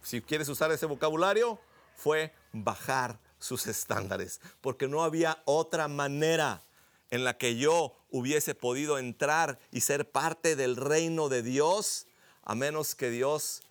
[0.03, 1.60] si quieres usar ese vocabulario,
[1.95, 6.63] fue bajar sus estándares, porque no había otra manera
[7.10, 12.06] en la que yo hubiese podido entrar y ser parte del reino de Dios,
[12.47, 13.62] a menos que Dios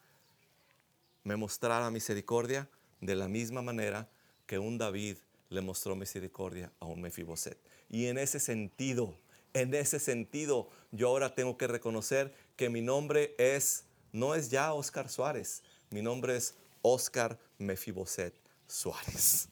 [1.25, 2.69] me mostrara misericordia
[3.01, 4.07] de la misma manera
[4.45, 5.17] que un David
[5.49, 7.57] le mostró misericordia a un Mefiboset.
[7.89, 9.17] Y en ese sentido,
[9.55, 14.75] en ese sentido, yo ahora tengo que reconocer que mi nombre es, no es ya
[14.75, 18.35] Oscar Suárez, mi nombre es Oscar Mefiboset
[18.67, 19.49] Suárez.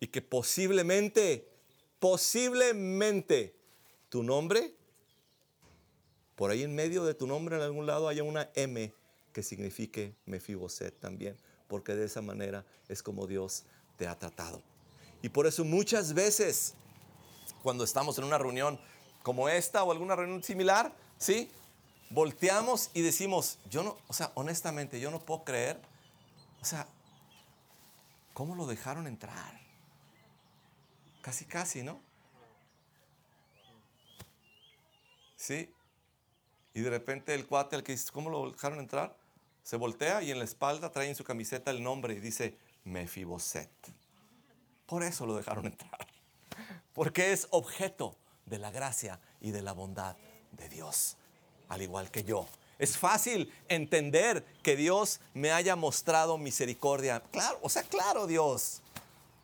[0.00, 1.48] Y que posiblemente,
[1.98, 3.56] posiblemente,
[4.10, 4.74] tu nombre,
[6.36, 8.92] por ahí en medio de tu nombre en algún lado haya una M
[9.32, 11.36] que signifique Mefiboset también,
[11.68, 13.64] porque de esa manera es como Dios
[13.96, 14.62] te ha tratado.
[15.22, 16.74] Y por eso muchas veces,
[17.62, 18.78] cuando estamos en una reunión
[19.22, 21.50] como esta o alguna reunión similar, ¿sí?
[22.10, 25.80] Volteamos y decimos, yo no, o sea, honestamente, yo no puedo creer,
[26.60, 26.86] o sea,
[28.34, 29.60] ¿cómo lo dejaron entrar?
[31.22, 32.00] Casi, casi, ¿no?
[35.36, 35.73] ¿Sí?
[36.74, 39.16] Y de repente el cuate, el que dice, ¿cómo lo dejaron entrar?
[39.62, 43.70] Se voltea y en la espalda trae en su camiseta el nombre y dice Mefiboset.
[44.84, 46.06] Por eso lo dejaron entrar.
[46.92, 50.16] Porque es objeto de la gracia y de la bondad
[50.52, 51.16] de Dios,
[51.68, 52.46] al igual que yo.
[52.78, 57.22] Es fácil entender que Dios me haya mostrado misericordia.
[57.30, 58.82] Claro, o sea, claro, Dios.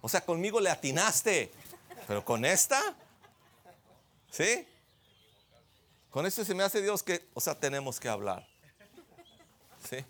[0.00, 1.50] O sea, conmigo le atinaste.
[2.06, 2.80] Pero con esta,
[4.30, 4.66] ¿sí?
[6.10, 8.46] Con esto se me hace Dios que, o sea, tenemos que hablar.
[9.88, 10.04] ¿Sí?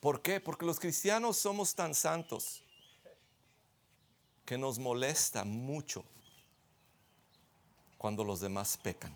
[0.00, 0.40] ¿Por qué?
[0.40, 2.62] Porque los cristianos somos tan santos
[4.44, 6.04] que nos molesta mucho
[7.98, 9.14] cuando los demás pecan.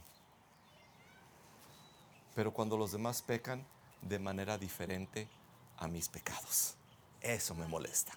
[2.34, 3.64] Pero cuando los demás pecan
[4.00, 5.28] de manera diferente
[5.76, 6.74] a mis pecados.
[7.20, 8.12] Eso me molesta.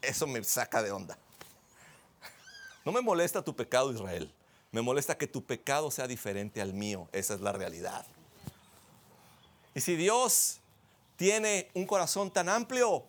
[0.00, 1.18] Eso me saca de onda.
[2.84, 4.32] No me molesta tu pecado, Israel.
[4.72, 7.08] Me molesta que tu pecado sea diferente al mío.
[7.12, 8.06] Esa es la realidad.
[9.74, 10.60] Y si Dios
[11.16, 13.04] tiene un corazón tan amplio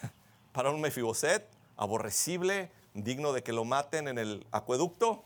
[0.52, 5.24] para un Mefiboset, aborrecible, digno de que lo maten en el acueducto,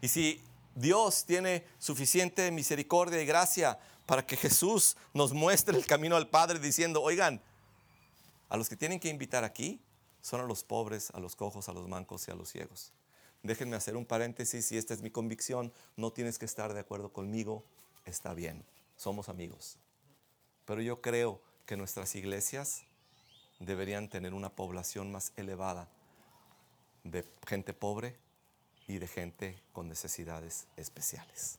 [0.00, 0.42] y si
[0.74, 6.58] Dios tiene suficiente misericordia y gracia para que Jesús nos muestre el camino al Padre
[6.58, 7.40] diciendo, oigan,
[8.48, 9.80] a los que tienen que invitar aquí
[10.22, 12.92] son a los pobres, a los cojos, a los mancos y a los ciegos.
[13.48, 17.14] Déjenme hacer un paréntesis y esta es mi convicción, no tienes que estar de acuerdo
[17.14, 17.64] conmigo,
[18.04, 18.62] está bien,
[18.94, 19.78] somos amigos.
[20.66, 22.82] Pero yo creo que nuestras iglesias
[23.58, 25.88] deberían tener una población más elevada
[27.04, 28.18] de gente pobre
[28.86, 31.58] y de gente con necesidades especiales.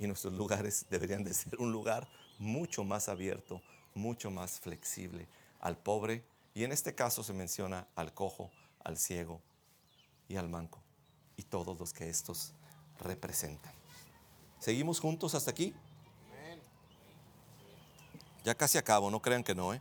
[0.00, 2.08] Y nuestros lugares deberían de ser un lugar
[2.40, 3.62] mucho más abierto,
[3.94, 5.28] mucho más flexible
[5.60, 6.24] al pobre
[6.54, 8.50] y en este caso se menciona al cojo,
[8.82, 9.40] al ciego
[10.26, 10.83] y al manco
[11.36, 12.52] y todos los que estos
[13.00, 13.72] representan.
[14.58, 15.74] ¿Seguimos juntos hasta aquí?
[18.44, 19.80] Ya casi acabo, no crean que no, ¿eh?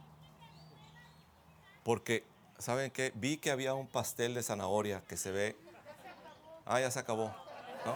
[1.84, 2.24] Porque,
[2.58, 3.12] ¿saben qué?
[3.16, 5.58] Vi que había un pastel de zanahoria que se ve.
[6.66, 7.36] Ah, ya se acabó.
[7.86, 7.96] ¿No?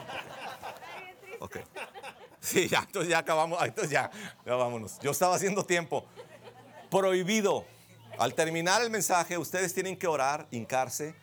[1.40, 1.58] Ok.
[2.42, 3.62] Sí, ya, entonces ya acabamos.
[3.64, 4.12] Entonces ya,
[4.46, 5.00] ya vámonos.
[5.00, 6.06] Yo estaba haciendo tiempo.
[6.92, 7.66] Prohibido.
[8.20, 11.16] Al terminar el mensaje, ustedes tienen que orar, hincarse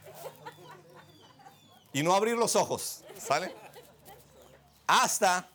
[1.95, 3.03] y no abrir los ojos.
[3.17, 3.55] ¿Sale?
[4.87, 5.49] Hasta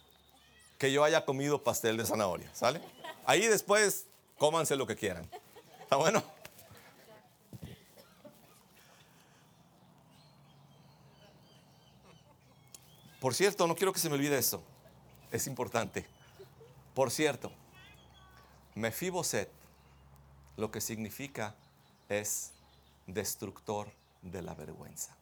[0.79, 2.49] que yo haya comido pastel de zanahoria.
[2.55, 2.81] ¿Sale?
[3.25, 4.07] Ahí después
[4.39, 5.29] cómanse lo que quieran.
[5.81, 6.23] ¿Está bueno?
[13.19, 14.63] Por cierto, no quiero que se me olvide esto.
[15.31, 16.07] Es importante.
[16.95, 17.51] Por cierto,
[18.75, 19.51] Mefiboset
[20.55, 21.53] lo que significa
[22.07, 22.51] es
[23.07, 25.18] destructor de la vergüenza.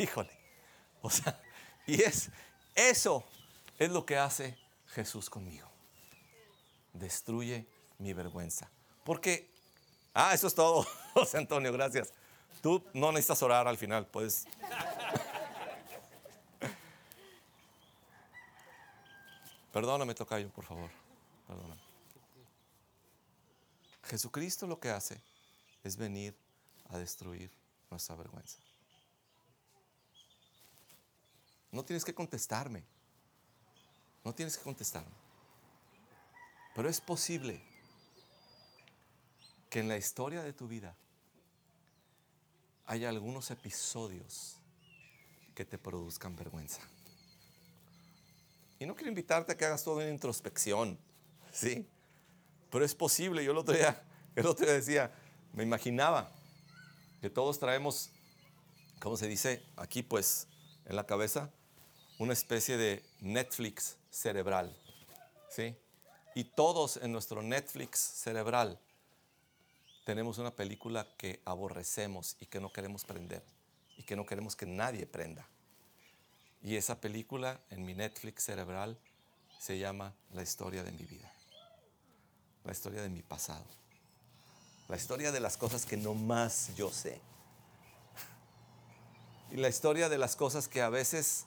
[0.00, 0.30] Híjole.
[1.02, 1.38] O sea,
[1.86, 2.30] Y es
[2.74, 3.22] eso
[3.78, 4.56] es lo que hace
[4.94, 5.68] Jesús conmigo.
[6.94, 7.66] Destruye
[7.98, 8.70] mi vergüenza.
[9.04, 9.50] Porque,
[10.14, 12.14] ah, eso es todo, José Antonio, gracias.
[12.62, 14.46] Tú no necesitas orar al final, puedes.
[19.72, 20.90] Perdóname, Tocayo, por favor.
[21.46, 21.80] Perdóname.
[24.04, 25.20] Jesucristo lo que hace
[25.84, 26.34] es venir
[26.88, 27.50] a destruir
[27.90, 28.58] nuestra vergüenza.
[31.72, 32.84] No tienes que contestarme.
[34.24, 35.14] No tienes que contestarme.
[36.74, 37.62] Pero es posible
[39.68, 40.96] que en la historia de tu vida
[42.86, 44.56] haya algunos episodios
[45.54, 46.80] que te produzcan vergüenza.
[48.78, 50.98] Y no quiero invitarte a que hagas toda una introspección,
[51.52, 51.86] ¿sí?
[52.70, 54.02] Pero es posible, yo el otro día,
[54.34, 55.12] el otro día decía,
[55.52, 56.32] me imaginaba
[57.20, 58.10] que todos traemos,
[59.00, 59.62] ¿cómo se dice?
[59.76, 60.48] Aquí pues
[60.86, 61.50] en la cabeza,
[62.20, 64.72] una especie de Netflix cerebral,
[65.48, 65.74] ¿sí?
[66.36, 68.78] Y todos en nuestro Netflix cerebral
[70.04, 73.42] tenemos una película que aborrecemos y que no queremos prender
[73.96, 75.48] y que no queremos que nadie prenda.
[76.62, 78.96] Y esa película en mi Netflix cerebral
[79.58, 81.32] se llama La historia de mi vida
[82.64, 83.64] la historia de mi pasado,
[84.88, 87.20] la historia de las cosas que no más yo sé,
[89.50, 91.46] y la historia de las cosas que a veces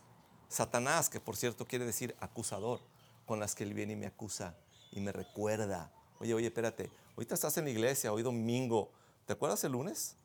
[0.54, 2.80] Satanás, que por cierto quiere decir acusador,
[3.26, 4.56] con las que él viene y me acusa
[4.92, 8.92] y me recuerda, oye, oye, espérate, ahorita estás en la iglesia, hoy domingo,
[9.26, 10.16] ¿te acuerdas el lunes?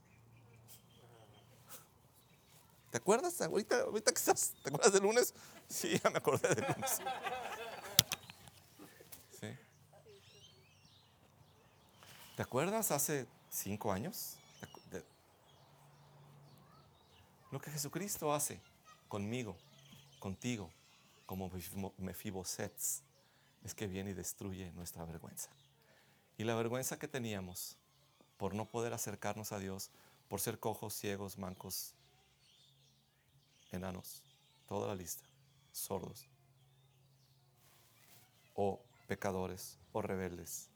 [2.91, 3.41] ¿Te acuerdas?
[3.41, 5.33] Ahorita, ahorita que estás, ¿te acuerdas del lunes?
[5.67, 7.01] Sí, ya me acordé del lunes.
[12.37, 14.37] ¿Te acuerdas hace cinco años?
[17.51, 18.61] Lo que Jesucristo hace
[19.09, 19.57] conmigo,
[20.19, 20.71] contigo,
[21.27, 21.51] como
[21.99, 22.73] Mefiboset,
[23.65, 25.51] es que viene y destruye nuestra vergüenza.
[26.37, 27.77] Y la vergüenza que teníamos
[28.37, 29.91] por no poder acercarnos a Dios,
[30.29, 31.95] por ser cojos, ciegos, mancos,
[33.73, 34.23] enanos,
[34.67, 35.25] toda la lista,
[35.73, 36.29] sordos,
[38.55, 40.69] o pecadores, o rebeldes,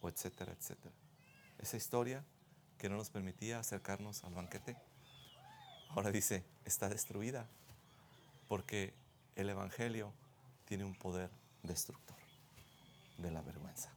[0.00, 0.94] o etcétera, etcétera
[1.64, 2.24] esa historia
[2.78, 4.76] que no nos permitía acercarnos al banquete,
[5.88, 7.48] ahora dice, está destruida
[8.48, 8.94] porque
[9.36, 10.12] el Evangelio
[10.64, 11.30] tiene un poder
[11.62, 12.16] destructor
[13.18, 13.90] de la vergüenza.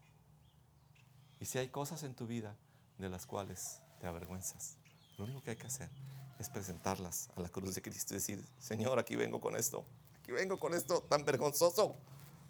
[1.39, 2.55] Y si hay cosas en tu vida
[2.97, 4.77] de las cuales te avergüenzas,
[5.17, 5.89] lo único que hay que hacer
[6.39, 9.85] es presentarlas a la cruz de Cristo y decir, Señor, aquí vengo con esto,
[10.21, 11.97] aquí vengo con esto tan vergonzoso.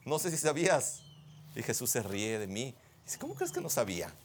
[0.05, 1.01] No sé si sabías.
[1.55, 2.75] Y Jesús se ríe de mí.
[3.03, 4.13] Dice, ¿cómo crees que no sabía?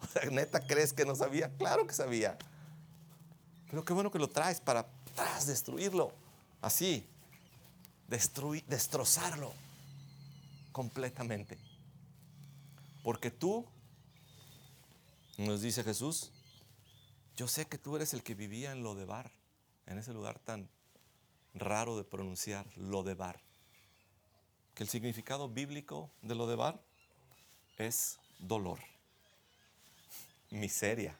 [0.00, 1.52] O sea, neta, ¿crees que no sabía?
[1.56, 2.38] Claro que sabía.
[3.70, 4.86] Pero qué bueno que lo traes para
[5.46, 6.12] destruirlo.
[6.60, 7.06] Así,
[8.08, 9.52] destruir, destrozarlo
[10.72, 11.58] completamente.
[13.02, 13.66] Porque tú,
[15.36, 16.32] nos dice Jesús,
[17.36, 19.30] yo sé que tú eres el que vivía en Lodebar,
[19.86, 20.68] en ese lugar tan
[21.54, 23.40] raro de pronunciar, Lodebar.
[24.74, 26.80] Que el significado bíblico de Lodebar
[27.76, 28.78] es dolor
[30.50, 31.14] miseria,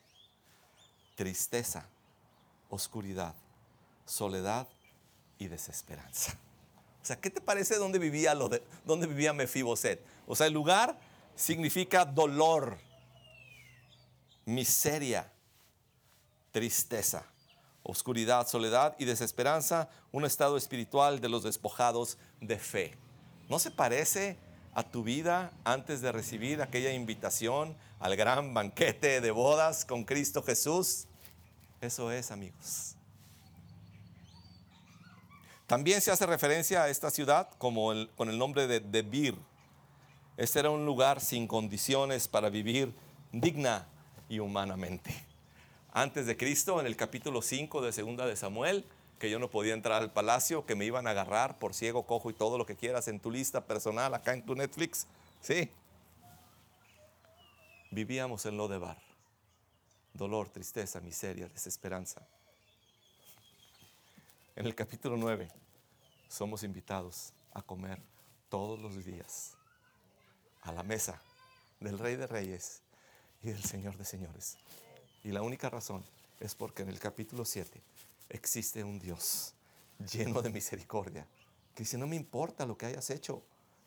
[1.16, 1.88] tristeza,
[2.68, 3.34] oscuridad,
[4.04, 4.68] soledad
[5.38, 6.38] y desesperanza.
[7.02, 10.04] O sea, ¿qué te parece dónde vivía, lo de, dónde vivía Mefiboset?
[10.26, 10.98] O sea, el lugar
[11.34, 12.78] significa dolor,
[14.44, 15.30] miseria,
[16.50, 17.24] tristeza,
[17.82, 22.94] oscuridad, soledad y desesperanza, un estado espiritual de los despojados de fe.
[23.48, 24.36] ¿No se parece
[24.78, 30.40] a tu vida antes de recibir aquella invitación al gran banquete de bodas con Cristo
[30.40, 31.07] Jesús.
[31.80, 32.96] Eso es, amigos.
[35.68, 39.36] También se hace referencia a esta ciudad como con el nombre de Debir.
[40.36, 42.94] Este era un lugar sin condiciones para vivir
[43.32, 43.86] digna
[44.28, 45.14] y humanamente.
[45.92, 48.84] Antes de Cristo, en el capítulo 5 de Segunda de Samuel,
[49.18, 52.30] que yo no podía entrar al palacio, que me iban a agarrar por ciego, cojo
[52.30, 55.06] y todo lo que quieras en tu lista personal, acá en tu Netflix.
[55.40, 55.70] Sí,
[57.90, 59.07] vivíamos en lo de bar.
[60.14, 62.26] Dolor, tristeza, miseria, desesperanza.
[64.56, 65.48] En el capítulo 9
[66.28, 68.00] somos invitados a comer
[68.48, 69.54] todos los días
[70.62, 71.20] a la mesa
[71.80, 72.82] del Rey de Reyes
[73.42, 74.58] y del Señor de Señores.
[75.22, 76.04] Y la única razón
[76.40, 77.80] es porque en el capítulo 7
[78.30, 79.54] existe un Dios
[80.12, 81.26] lleno de misericordia
[81.74, 83.42] que dice, no me importa lo que hayas hecho,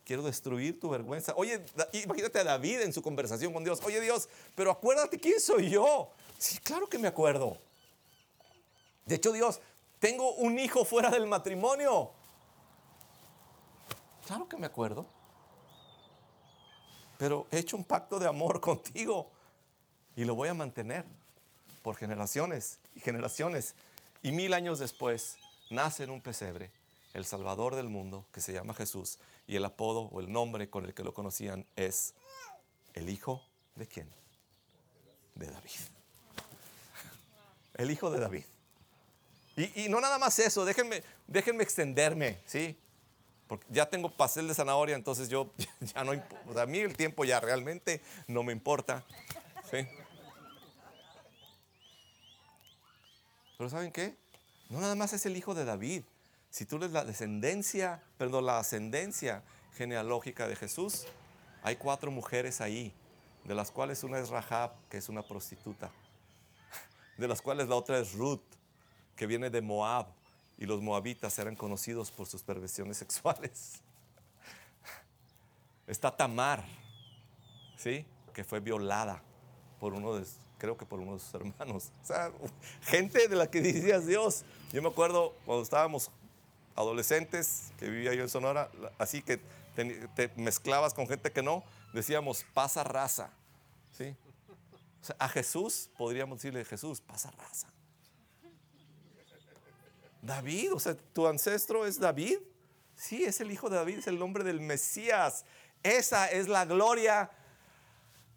[0.05, 1.33] quiero destruir tu vergüenza.
[1.35, 3.79] Oye, imagínate a David en su conversación con Dios.
[3.83, 6.11] Oye Dios, pero acuérdate quién soy yo.
[6.37, 7.57] Sí, claro que me acuerdo.
[9.05, 9.59] De hecho, Dios,
[10.01, 12.11] Tengo un hijo fuera del matrimonio.
[14.25, 15.05] Claro que me acuerdo.
[17.19, 19.29] Pero he hecho un pacto de amor contigo
[20.15, 21.05] y lo voy a mantener
[21.83, 23.75] por generaciones y generaciones.
[24.23, 25.37] Y mil años después
[25.69, 26.71] nace en un pesebre
[27.13, 29.19] el Salvador del mundo que se llama Jesús
[29.51, 32.13] y el apodo o el nombre con el que lo conocían es
[32.93, 33.45] el Hijo
[33.75, 34.09] de quién?
[35.35, 35.71] De David.
[37.73, 38.45] El Hijo de David.
[39.57, 42.77] Y, y no nada más eso, déjenme, déjenme extenderme, ¿sí?
[43.45, 46.61] Porque ya tengo pastel de zanahoria, entonces yo ya no importa.
[46.61, 49.03] A mí el tiempo ya realmente no me importa.
[53.57, 54.15] Pero ¿saben qué?
[54.69, 56.03] No nada más es el hijo de David.
[56.51, 59.41] Si tú lees la descendencia, perdón, la ascendencia
[59.77, 61.05] genealógica de Jesús,
[61.63, 62.93] hay cuatro mujeres ahí,
[63.45, 65.89] de las cuales una es Rahab, que es una prostituta,
[67.17, 68.43] de las cuales la otra es Ruth,
[69.15, 70.07] que viene de Moab,
[70.57, 73.81] y los moabitas eran conocidos por sus perversiones sexuales.
[75.87, 76.65] Está Tamar,
[77.77, 78.05] ¿sí?
[78.33, 79.23] Que fue violada
[79.79, 80.25] por uno de,
[80.57, 81.91] creo que por uno de sus hermanos.
[82.03, 82.31] O sea,
[82.81, 84.43] gente de la que decías Dios.
[84.71, 86.11] Yo me acuerdo cuando estábamos
[86.75, 89.39] adolescentes, que vivía yo en Sonora, así que
[89.75, 91.63] te, mezclabas con gente que no,
[91.93, 93.31] decíamos, pasa raza,
[93.91, 94.15] ¿sí?
[95.17, 97.67] A Jesús podríamos decirle, Jesús, pasa raza.
[100.21, 102.37] David, o sea, tu ancestro es David.
[102.95, 105.45] Sí, es el hijo de David, es el nombre del Mesías.
[105.81, 107.31] Esa es la gloria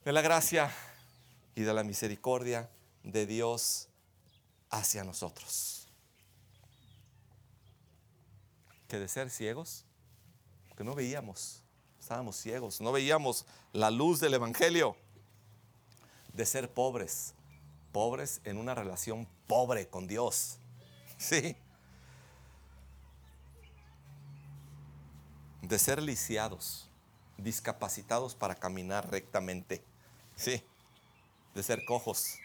[0.05, 0.70] de la gracia
[1.55, 2.70] y de la misericordia
[3.03, 3.89] de Dios
[4.70, 5.84] hacia nosotros.
[8.99, 9.84] De ser ciegos,
[10.76, 11.62] que no veíamos,
[12.01, 14.97] estábamos ciegos, no veíamos la luz del Evangelio.
[16.32, 17.34] De ser pobres,
[17.92, 20.59] pobres en una relación pobre con Dios.
[21.16, 21.57] Sí.
[25.68, 26.88] de ser lisiados,
[27.38, 29.82] discapacitados para caminar rectamente.
[30.36, 30.62] Sí,
[31.55, 32.38] de ser cojos.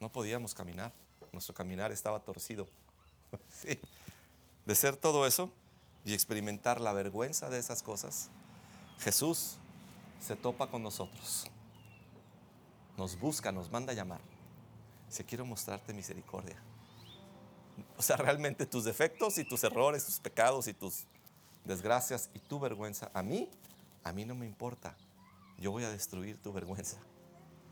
[0.00, 0.92] No podíamos caminar,
[1.32, 2.66] nuestro caminar estaba torcido.
[3.48, 3.78] Sí,
[4.70, 5.50] de ser todo eso
[6.04, 8.30] y experimentar la vergüenza de esas cosas,
[9.00, 9.56] Jesús
[10.20, 11.50] se topa con nosotros.
[12.96, 14.20] Nos busca, nos manda a llamar.
[15.08, 16.62] Si quiero mostrarte misericordia.
[17.96, 21.02] O sea, realmente tus defectos y tus errores, tus pecados y tus
[21.64, 23.50] desgracias y tu vergüenza, a mí,
[24.04, 24.96] a mí no me importa.
[25.58, 26.98] Yo voy a destruir tu vergüenza.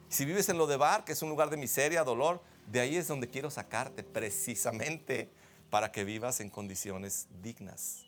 [0.09, 2.97] Si vives en lo de bar, que es un lugar de miseria, dolor, de ahí
[2.97, 5.31] es donde quiero sacarte precisamente
[5.71, 8.05] para que vivas en condiciones dignas.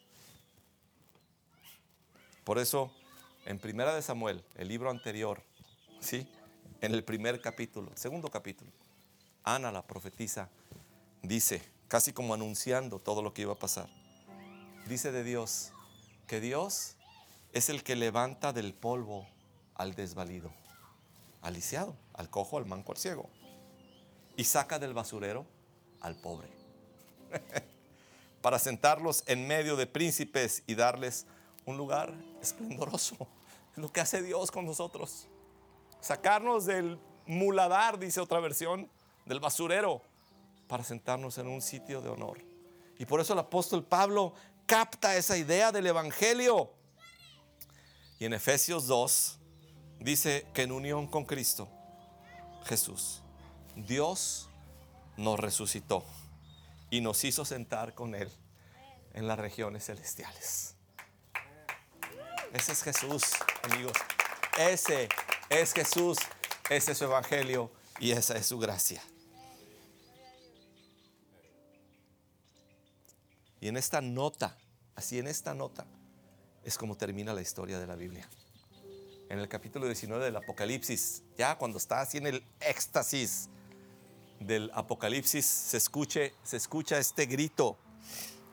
[2.45, 2.93] Por eso,
[3.47, 5.43] en Primera de Samuel, el libro anterior,
[6.01, 6.27] ¿sí?
[6.81, 8.71] En el primer capítulo, segundo capítulo,
[9.45, 10.49] Ana la profetisa
[11.23, 13.89] dice, casi como anunciando todo lo que iba a pasar
[14.91, 15.73] dice de Dios
[16.27, 16.97] que Dios
[17.53, 19.27] es el que levanta del polvo
[19.77, 20.53] al desvalido,
[21.43, 23.31] al lisiado, al cojo, al manco, al ciego,
[24.37, 25.47] y saca del basurero
[26.01, 26.49] al pobre,
[28.43, 31.26] para sentarlos en medio de príncipes y darles
[31.66, 33.16] un lugar esplendoroso.
[33.72, 35.26] Es lo que hace Dios con nosotros.
[36.01, 38.89] Sacarnos del muladar, dice otra versión,
[39.26, 40.03] del basurero,
[40.66, 42.41] para sentarnos en un sitio de honor.
[42.99, 44.35] Y por eso el apóstol Pablo
[44.66, 46.72] capta esa idea del Evangelio.
[48.18, 49.39] Y en Efesios 2
[50.01, 51.68] dice que en unión con Cristo,
[52.64, 53.22] Jesús,
[53.76, 54.49] Dios
[55.16, 56.05] nos resucitó
[56.91, 58.30] y nos hizo sentar con Él
[59.14, 60.74] en las regiones celestiales.
[62.53, 63.22] Ese es Jesús,
[63.62, 63.97] amigos.
[64.59, 65.09] Ese
[65.49, 66.18] es Jesús,
[66.68, 67.70] ese es su Evangelio
[68.01, 69.03] y esa es su gracia.
[73.61, 74.57] Y en esta nota,
[74.97, 75.86] así en esta nota,
[76.64, 78.28] es como termina la historia de la Biblia.
[79.28, 83.49] En el capítulo 19 del Apocalipsis, ya cuando está así en el éxtasis
[84.41, 87.76] del Apocalipsis, se, escuche, se escucha este grito.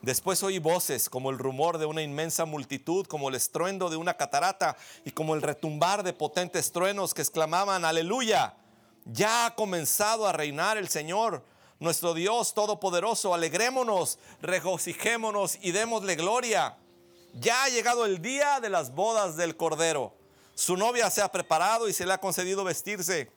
[0.02, 4.14] Después oí voces como el rumor de una inmensa multitud, como el estruendo de una
[4.14, 8.54] catarata y como el retumbar de potentes truenos que exclamaban, aleluya,
[9.06, 11.42] ya ha comenzado a reinar el Señor
[11.80, 16.76] nuestro Dios Todopoderoso, alegrémonos, regocijémonos y démosle gloria.
[17.34, 20.14] Ya ha llegado el día de las bodas del Cordero.
[20.54, 23.30] Su novia se ha preparado y se le ha concedido vestirse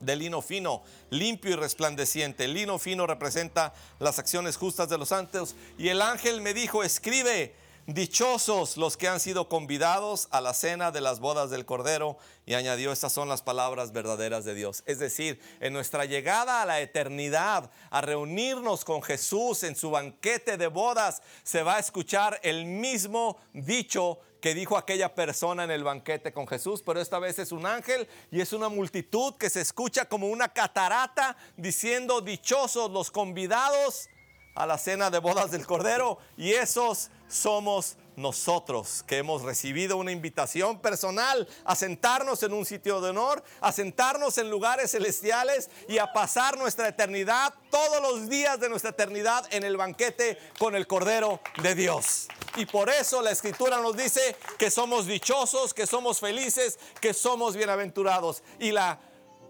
[0.00, 2.44] de lino fino, limpio y resplandeciente.
[2.44, 5.54] El lino fino representa las acciones justas de los santos.
[5.78, 7.54] Y el ángel me dijo, escribe,
[7.86, 12.18] dichosos los que han sido convidados a la cena de las bodas del Cordero.
[12.44, 14.82] Y añadió, estas son las palabras verdaderas de Dios.
[14.86, 20.56] Es decir, en nuestra llegada a la eternidad, a reunirnos con Jesús en su banquete
[20.56, 25.82] de bodas, se va a escuchar el mismo dicho que dijo aquella persona en el
[25.82, 29.60] banquete con Jesús, pero esta vez es un ángel y es una multitud que se
[29.60, 34.08] escucha como una catarata diciendo dichosos los convidados
[34.54, 40.10] a la cena de bodas del Cordero y esos somos nosotros que hemos recibido una
[40.10, 45.98] invitación personal a sentarnos en un sitio de honor, a sentarnos en lugares celestiales y
[45.98, 50.86] a pasar nuestra eternidad, todos los días de nuestra eternidad en el banquete con el
[50.86, 52.28] Cordero de Dios.
[52.56, 57.54] Y por eso la escritura nos dice que somos dichosos, que somos felices, que somos
[57.54, 58.42] bienaventurados.
[58.58, 58.98] Y la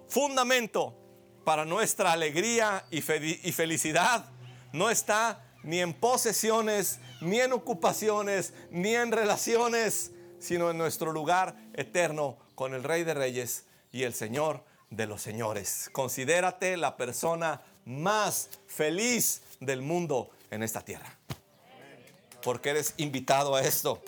[0.09, 0.95] fundamento
[1.45, 4.29] para nuestra alegría y, y felicidad
[4.73, 11.57] no está ni en posesiones, ni en ocupaciones, ni en relaciones, sino en nuestro lugar
[11.75, 15.89] eterno con el Rey de Reyes y el Señor de los Señores.
[15.93, 21.19] Considérate la persona más feliz del mundo en esta tierra.
[22.43, 24.03] Porque eres invitado a esto.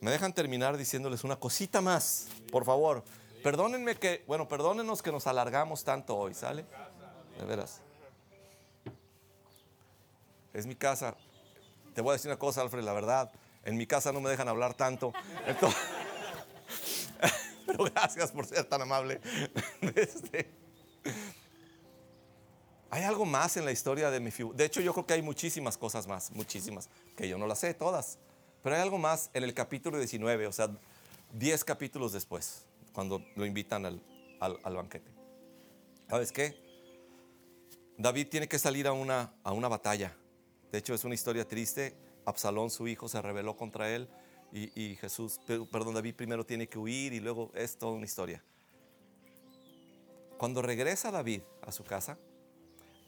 [0.00, 3.04] Me dejan terminar diciéndoles una cosita más, por favor.
[3.42, 6.66] Perdónenme que, bueno, perdónenos que nos alargamos tanto hoy, ¿sale?
[7.38, 7.83] De veras.
[10.54, 11.16] Es mi casa.
[11.94, 13.30] Te voy a decir una cosa, Alfred, la verdad.
[13.64, 15.12] En mi casa no me dejan hablar tanto.
[17.66, 19.20] pero gracias por ser tan amable.
[19.94, 20.50] Este,
[22.90, 25.76] hay algo más en la historia de mi De hecho, yo creo que hay muchísimas
[25.76, 28.18] cosas más, muchísimas, que yo no las sé todas.
[28.62, 30.70] Pero hay algo más en el capítulo 19, o sea,
[31.32, 34.00] 10 capítulos después, cuando lo invitan al,
[34.40, 35.10] al, al banquete.
[36.08, 36.62] ¿Sabes qué?
[37.98, 40.16] David tiene que salir a una, a una batalla.
[40.74, 41.94] De hecho, es una historia triste.
[42.24, 44.08] Absalón, su hijo, se rebeló contra él
[44.50, 45.38] y, Jesús,
[45.70, 48.42] perdón, David primero tiene que huir y luego es toda una historia.
[50.36, 52.18] Cuando regresa David a su casa,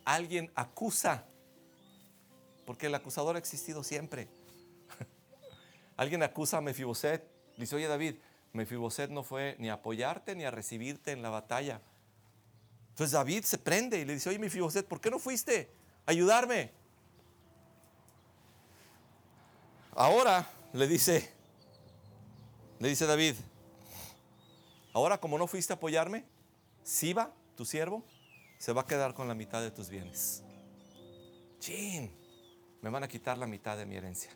[0.05, 1.27] alguien acusa,
[2.67, 4.29] porque el acusador ha existido siempre.
[5.97, 8.14] alguien acusa a Mefiboset, dice, oye David,
[8.53, 11.83] Mefiboset no fue ni a apoyarte ni a recibirte en la batalla.
[12.91, 15.69] Entonces David se prende y le dice, oye Mefiboset, ¿por qué no fuiste
[16.07, 16.86] a ayudarme?
[19.97, 21.33] Ahora le dice,
[22.79, 23.35] le dice David,
[24.93, 26.23] ahora como no fuiste a apoyarme,
[26.83, 28.05] Siba, tu siervo,
[28.59, 30.43] se va a quedar con la mitad de tus bienes.
[31.61, 32.13] Chin,
[32.83, 34.31] me van a quitar la mitad de mi herencia.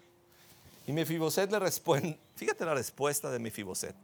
[0.86, 3.94] Y Mefiboset le responde, fíjate la respuesta de Mefiboset,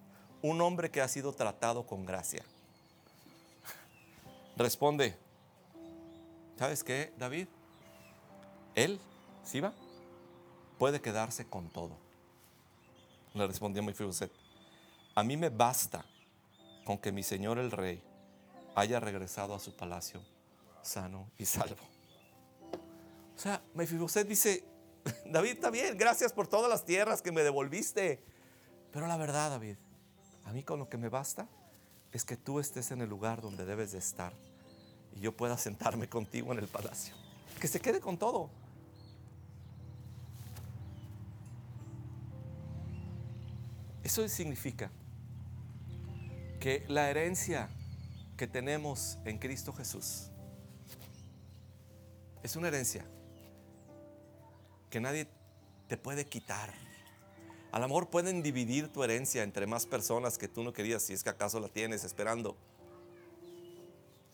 [0.42, 2.44] un hombre que ha sido tratado con gracia.
[4.58, 5.16] Responde,
[6.58, 7.48] ¿sabes qué, David?
[8.74, 9.00] Él,
[9.42, 9.72] Siba,
[10.78, 11.96] puede quedarse con todo.
[13.34, 14.32] Le respondió Mefiboset,
[15.14, 16.04] a mí me basta
[16.84, 18.02] con que mi señor el rey
[18.74, 20.20] haya regresado a su palacio
[20.82, 21.82] sano y salvo.
[23.34, 24.64] O sea, Mefiboset dice,
[25.26, 28.22] David, está bien, gracias por todas las tierras que me devolviste.
[28.92, 29.76] Pero la verdad, David,
[30.44, 31.48] a mí con lo que me basta
[32.12, 34.32] es que tú estés en el lugar donde debes de estar
[35.14, 37.14] y yo pueda sentarme contigo en el palacio.
[37.60, 38.50] Que se quede con todo.
[44.06, 44.88] Eso significa
[46.60, 47.68] que la herencia
[48.36, 50.28] que tenemos en Cristo Jesús
[52.44, 53.04] es una herencia
[54.90, 55.26] que nadie
[55.88, 56.72] te puede quitar.
[57.72, 61.12] A lo mejor pueden dividir tu herencia entre más personas que tú no querías, si
[61.12, 62.56] es que acaso la tienes esperando.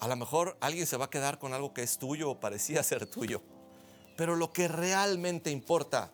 [0.01, 2.83] A lo mejor alguien se va a quedar con algo que es tuyo o parecía
[2.83, 3.41] ser tuyo.
[4.19, 6.13] Pero lo que realmente importa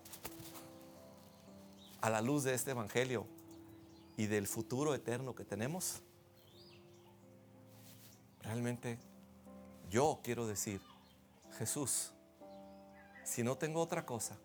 [2.01, 3.27] a la luz de este Evangelio
[4.19, 6.03] y del futuro eterno que tenemos,
[8.43, 8.99] realmente
[9.89, 10.83] yo quiero decir,
[11.57, 12.12] Jesús,
[13.23, 14.37] si no tengo otra cosa,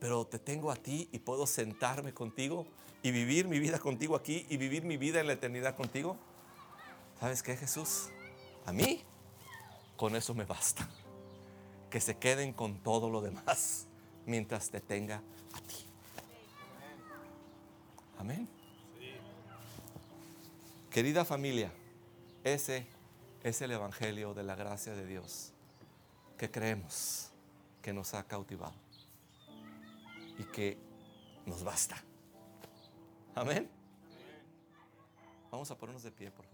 [0.00, 2.66] pero te tengo a ti y puedo sentarme contigo
[3.02, 6.16] y vivir mi vida contigo aquí y vivir mi vida en la eternidad contigo,
[7.20, 8.08] ¿sabes qué, Jesús?
[8.64, 9.02] A mí,
[9.98, 10.88] con eso me basta.
[11.90, 13.86] Que se queden con todo lo demás
[14.24, 15.22] mientras te tenga
[15.52, 15.93] a ti.
[18.24, 18.48] Amén.
[20.90, 21.70] Querida familia,
[22.42, 22.86] ese
[23.42, 25.52] es el Evangelio de la gracia de Dios
[26.38, 27.28] que creemos
[27.82, 28.72] que nos ha cautivado
[30.38, 30.78] y que
[31.44, 32.02] nos basta.
[33.34, 33.68] Amén.
[35.50, 36.53] Vamos a ponernos de pie, por favor.